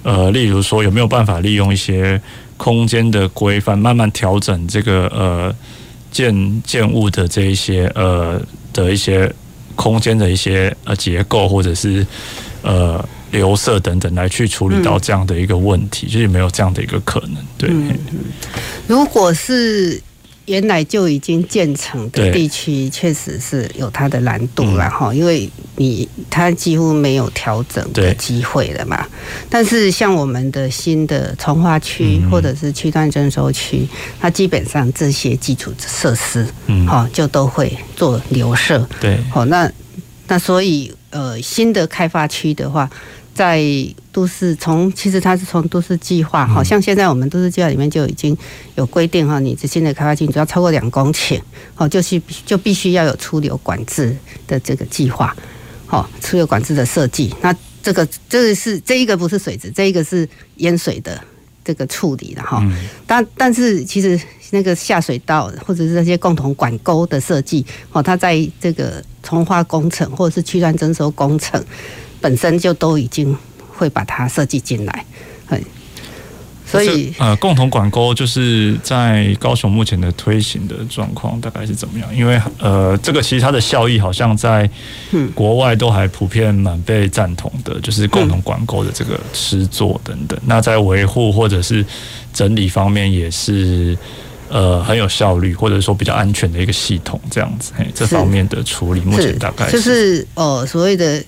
[0.07, 2.21] 呃，例如说，有没有办法利用一些
[2.55, 5.53] 空间的规范，慢慢调整这个呃。
[6.09, 8.41] 建建物的这一些呃
[8.73, 9.31] 的一些
[9.75, 12.07] 空间的一些呃结构，或者是
[12.63, 17.35] 呃留色等等来去处理到这样的一个问题，就是没有这样的一个可能。
[17.57, 17.69] 对，
[18.87, 20.01] 如果是。
[20.47, 29.05] 原来就已经建成的地区，确实是有它的难度了哈，因为你它几乎没有调整的机会了嘛。
[29.49, 33.87] 但是像我们的新的从化区或者是区段征收区，
[34.19, 38.87] 它基本上这些基础设施，嗯，好就都会做留设。
[38.99, 39.71] 对，好那
[40.27, 42.89] 那所以呃新的开发区的话。
[43.37, 43.63] 在
[44.11, 48.35] 都市从其实它是从都市计划，好像现在我们都市计划里面就已经
[48.73, 51.39] 有规定哈，你这新的开发区只要超过两公顷，
[51.75, 54.17] 好 就是就必须要有出流管制
[54.47, 55.35] 的这个计划，
[55.85, 57.31] 好出流管制的设计。
[57.43, 61.21] 那这个这个是这一个不是水质，这一个是淹水的
[61.63, 62.59] 这个处理的哈。
[63.05, 64.19] 但但是其实
[64.49, 71.63] 那个下水道或者是这些共同管沟的设计，哦，它在这个从化工程或者是区段征收工程。
[72.21, 73.35] 本身就都已经
[73.69, 75.05] 会把它设计进来，
[76.69, 82.13] 所以呃，共同管沟就是在高雄目前的推行的状况大概是怎么样？
[82.13, 84.69] 因为呃，这个其实它的效益好像在
[85.33, 90.37] 国外都还普遍蛮被赞同的，就是共同管沟的这个施作等等。
[90.45, 91.85] 那在维护或者是
[92.33, 93.97] 整理方面也是
[94.49, 97.71] 呃很有效率，或者说比较安全的一个系统，这样子。
[97.95, 101.23] 这方面的处理目前大概是就是呃所谓的。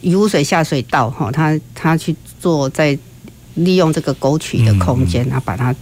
[0.00, 2.96] 雨污水下水道，哈，他他去做，在
[3.54, 5.74] 利用这个沟渠的空间，然后把它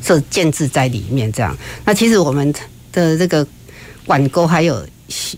[0.00, 1.54] 设建置在里面，这样。
[1.84, 2.50] 那其实我们
[2.90, 3.46] 的这个
[4.06, 4.82] 管沟还有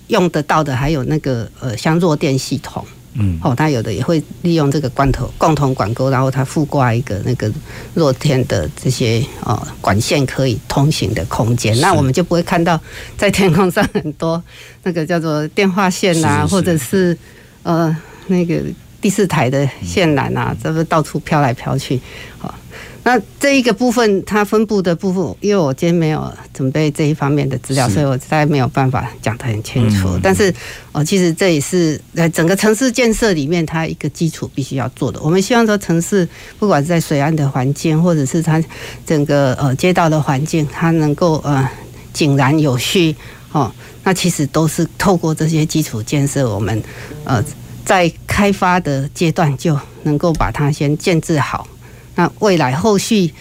[0.07, 7.51] 用得到的，还有那个呃，像弱电系统，嗯，哦，它有的也会利用这个罐头共同管沟，然后它附挂一个那个
[7.95, 12.81] 弱电的这些呃管线可以通行的空间，那我们就不会看到
[13.19, 14.41] 在天空上很多
[14.85, 17.19] 那个叫做电话线啊，或者是
[17.65, 17.95] 呃。
[18.29, 18.63] 那个
[19.01, 22.01] 第四台的线缆啊，这不到处飘来飘去，
[22.39, 22.55] 好，
[23.03, 30.17] 那这一个部分它分布的部分，因为我今天没有准备这一方面的资料，所以我实在没有办法讲得很清楚。
[30.23, 30.55] 但是
[30.93, 35.21] 哦，其实这也是在整个城市建设里面，它一个基础必须要做的。
[35.21, 36.29] 我们希望说，城市
[36.61, 38.63] 不管是在水岸的环境，或者是它
[39.05, 41.69] 整个呃街道的环境，它能够呃
[42.13, 43.17] 井然有序
[43.51, 43.73] 哦，
[44.05, 46.81] 那其实都是透过这些基础建设，我们
[47.25, 47.45] 呃。
[47.85, 51.67] 在开发的阶段就能够把它先建置好，
[52.15, 53.33] 那未来后续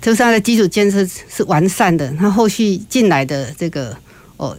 [0.00, 3.96] 就是它的基础建设是完善的，那后续进来的这个
[4.36, 4.56] 哦。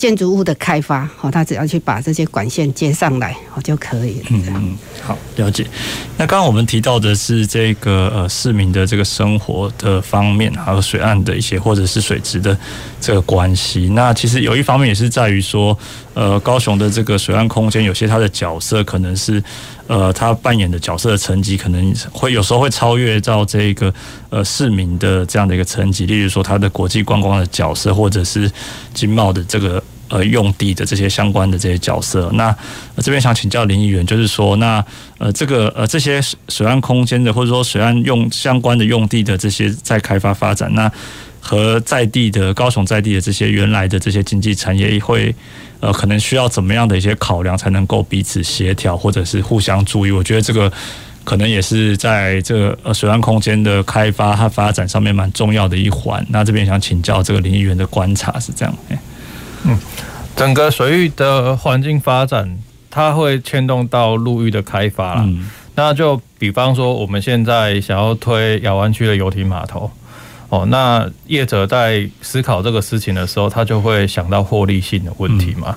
[0.00, 4.26] 建筑物的开发，好，他只要去把这些管线接上来，好就可以了。
[4.30, 5.66] 嗯嗯，好，了解。
[6.16, 12.56] 那刚刚我们提到的是这个呃市民的这个生活的方面，还有水岸的一些或者是水质的
[12.98, 13.90] 这个关系。
[13.90, 15.76] 那其实有一方面也是在于说，
[16.14, 19.42] 呃，高雄的这个水岸空间，有些它的角色可能是
[19.90, 23.92] 呃，他扮演的角色的层级，可能会有时候会超越到这个
[24.30, 26.06] 呃市民的这样的一个层级。
[26.06, 28.48] 例如说，他的国际观光的角色，或者是
[28.94, 29.82] 经贸的这个。
[30.12, 32.52] 呃，用地的这些相关的这些角色，那、
[32.96, 34.84] 这边想请教林议员，就是说，那
[35.18, 40.90] 呃，这个呃，这些水岸空间的，或者说水岸用相关的用地的这些在开发发展，那
[41.40, 45.34] 和在地的高雄在地的这些原来的这些经济产业会
[45.80, 50.10] 呃，可能需要怎么样的一些考量，才能够彼此协调，或者是互相注意？
[50.10, 50.70] 我觉得这个
[51.24, 56.24] 可能也是在这个呃水岸空间的开发和发展上面蛮重要的一环。
[56.28, 58.74] 那这边想请教这个林议员的观察是这样。
[59.64, 59.78] 嗯，
[60.36, 62.58] 整个水域的环境发展，
[62.90, 65.22] 它会牵动到陆域的开发。
[65.22, 69.90] 嗯，那就比方说，我们现在想要推亚湾区的游艇码头，
[70.50, 75.74] 哦，那业者在思考这个事情的时候，他就会想到获利性的问题嘛。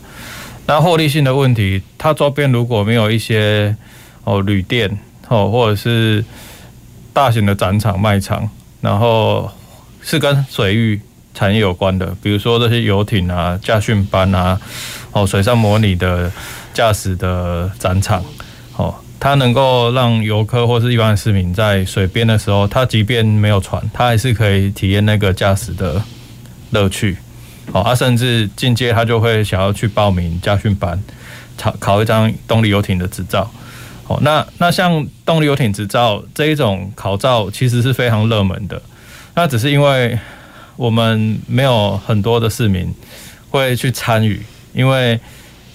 [0.65, 3.73] 那获利性的问题，它周边如果没有一些
[4.25, 4.99] 哦旅店
[5.29, 6.25] 哦，或者是
[7.13, 8.49] 大型的展场卖场，
[8.81, 9.49] 然后
[10.01, 10.99] 是跟水域。
[11.35, 14.55] 产业有关的，比如说这些游艇啊、驾训班啊、
[15.13, 16.31] 哦水上模拟的
[16.75, 18.23] 驾驶的展场，
[18.77, 18.93] 哦，
[19.23, 26.03] 它能够让游客或是一般市民在水边的时候，他即便没有船，他还是可以体验那个驾驶的
[26.71, 27.15] 乐趣。
[27.71, 31.01] 哦，他甚至进阶，他就会想要去报名驾训班，
[31.57, 33.49] 考考一张动力游艇的执照。
[34.07, 38.81] 哦，那那像动力游艇执照这一种考照，其实是非常热门的。
[39.35, 40.19] 那只是因为。
[40.75, 42.91] 我们没有很多的市民
[43.51, 44.41] 会去参与，
[44.73, 45.19] 因为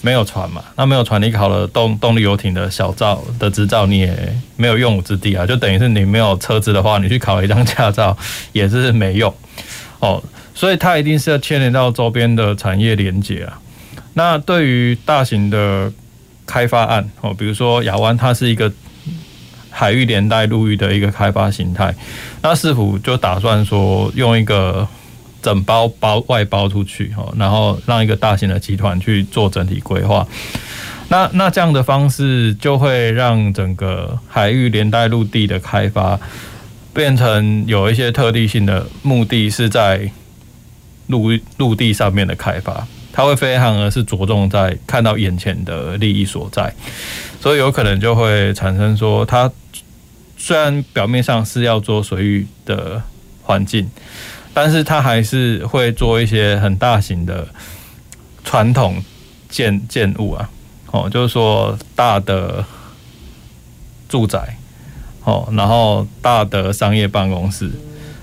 [0.03, 0.63] 没有船嘛。
[0.77, 5.47] 那没有船，你考了动动力游艇的小照的执照，你也没有用武之地啊。
[5.47, 8.17] 就等于是你没有车子的话，你去考一张驾照
[8.53, 9.33] 也是没用
[10.01, 10.23] 哦。
[10.55, 13.61] 所以它一定是要牵连到周边的产业连接啊。
[14.15, 15.93] 那对于大型的
[16.45, 18.73] 开发案哦，比如说亚湾，它是一个
[19.71, 21.95] 海域连带陆域的一个开发形态，
[22.43, 24.89] 那市府就打算说用一个
[25.49, 30.27] 整包包外包出去哦，然后让一个大型的集团去做整体规划。
[31.09, 36.21] 那那这样的方式就会让整个海域连带陆地的开发
[36.93, 40.11] 变成有一些特定性的目的是在
[41.07, 46.75] 陆陆地上面的开发，它会非常而是着重在看到眼前的利益所在，
[47.41, 49.51] 所以有可能就会产生说，它
[50.37, 53.01] 虽然表面上是要做水域的
[53.43, 53.89] 环境，
[54.61, 57.47] 但是它还是会做一些很大型的
[58.43, 59.01] 传统
[59.49, 60.51] 建建物啊。
[60.91, 62.65] 哦，就是说大的
[64.09, 64.57] 住宅，
[65.23, 67.71] 哦，然后大的商业办公室，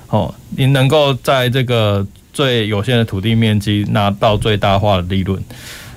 [0.09, 5.41] 哦，你能够在这个最有限的土地面积拿到最大化的利润。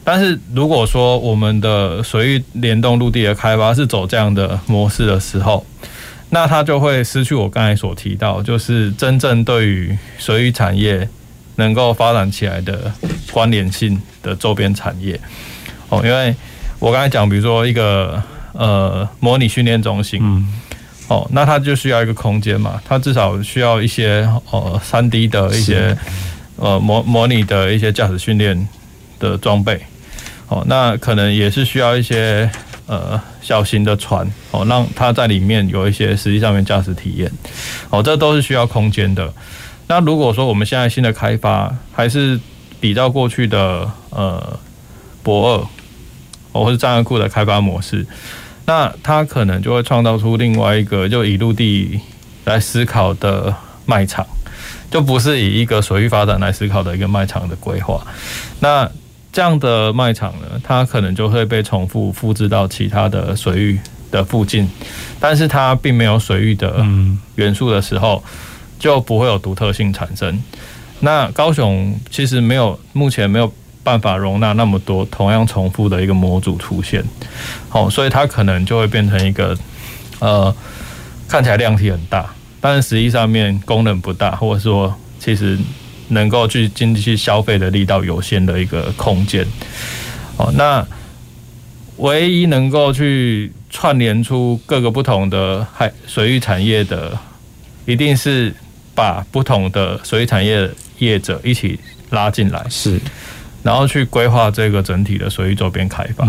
[0.05, 5.67] 但是如果说我们的水域联动陆地的开发是走这样的模式的时候，
[6.31, 11.09] 那它就会失去我刚才所提到，就是真正对于水域产业
[11.57, 12.93] 能够发展起来的
[13.33, 15.19] 关联性的周边产业。
[15.89, 16.35] 哦，因为
[16.79, 18.23] 我刚才讲，比如说一个
[18.53, 20.47] 呃模拟训练中心，嗯，
[21.09, 25.97] 哦，那它就需要一个空间嘛，它至少需要一些呃三 D 的一些
[26.57, 28.69] 呃模模拟的一些驾驶训练
[29.19, 29.81] 的装备，
[30.49, 32.51] 哦，那可能也是需要一些
[32.89, 37.31] 呃小型的船，哦，让它在里面有一些实际上面驾驶体验，
[37.91, 39.33] 哦，这都是需要空间的。
[39.87, 42.41] 那如果说我们现在新的开发还是
[42.81, 44.59] 比较过去的呃
[45.23, 45.67] 博二。
[46.53, 48.05] 哦或是战略库的开发模式，
[48.65, 52.01] 那它可能就会创造出另外一个就以陆地
[52.47, 54.27] 来思考的卖场，
[54.91, 58.05] 就不是以一个水域发展来思考的一个卖场的规划。
[58.61, 58.91] 那
[59.39, 63.79] 这样的卖场呢，它可能就会被重复复制到其他的水域
[64.11, 64.69] 的附近，
[65.21, 66.85] 但是它并没有水域的
[67.37, 68.21] 元素的时候，
[68.81, 70.43] 就不会有独特性产生。
[70.99, 73.53] 那高雄其实没有，目前没有。
[73.85, 77.03] 办法容纳那么多同样重复的一个模组出现，
[77.71, 79.57] 好，所以它可能就会变成一个
[80.19, 80.55] 呃
[81.27, 82.29] 看起来量体很大，
[82.61, 85.57] 但是实际上面功能不大，或者说其实
[86.09, 89.47] 能够去经济去消费的力道有限的一个空间。
[90.37, 90.87] 哦，那
[91.97, 97.19] 唯一能够去串联出各个不同的海水域产业的，
[97.87, 98.55] 一定是
[98.95, 101.79] 把不同的水域产业业者一起
[102.11, 102.65] 拉进来。
[102.69, 103.01] 是。
[103.61, 106.25] 然后去规划这个整体的水域周边开发，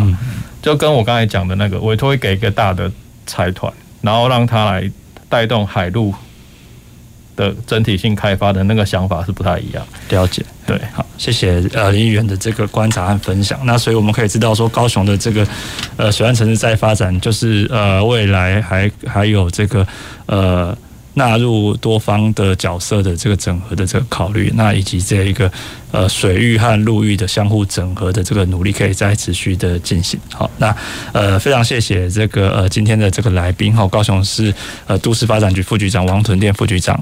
[0.62, 2.92] 就跟我刚才讲的那个委托会给一个大的
[3.28, 3.72] 财团，
[4.02, 4.92] 然后让他来
[5.30, 6.14] 带动海陆
[7.40, 9.88] 的整体性开发的那个想法是不太一样。
[10.10, 13.58] 了解，对，好，谢谢呃林议员的这个观察和分享。
[13.64, 15.48] 那所以我们可以知道说，高雄的这个
[15.96, 19.88] 呃水岸城市再发展，就是呃未来还还有这个
[20.26, 20.78] 呃。
[21.16, 25.52] 纳入多方的角色的这个整合的这个考虑，那以及这一个
[25.92, 30.18] 呃水域和陆域的相互整合的这个努力，可以再持续的进行。
[30.32, 30.74] 好，那
[31.12, 34.54] 呃非常谢谢这个呃今天的这个来宾哈，高雄市
[34.86, 36.98] 呃都市发展局副局长王屯店副局长，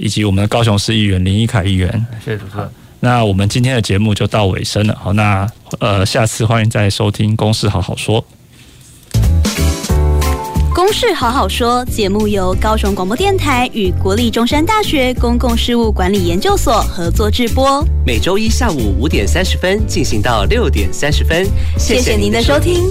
[0.00, 2.66] 以及我们的高雄市议员林一凯议员，谢谢主持人。
[3.00, 5.46] 那我们今天的节目就到尾声了，好，那
[5.78, 8.22] 呃下次欢迎再收听《公事好好说》。
[10.74, 21.46] 公事好好说节目由高雄广播电台与国立中山大学公共事务管理研究所合作制播，每周一下午五点三十分进行到六点三十分。
[21.78, 22.82] 谢谢您的收听。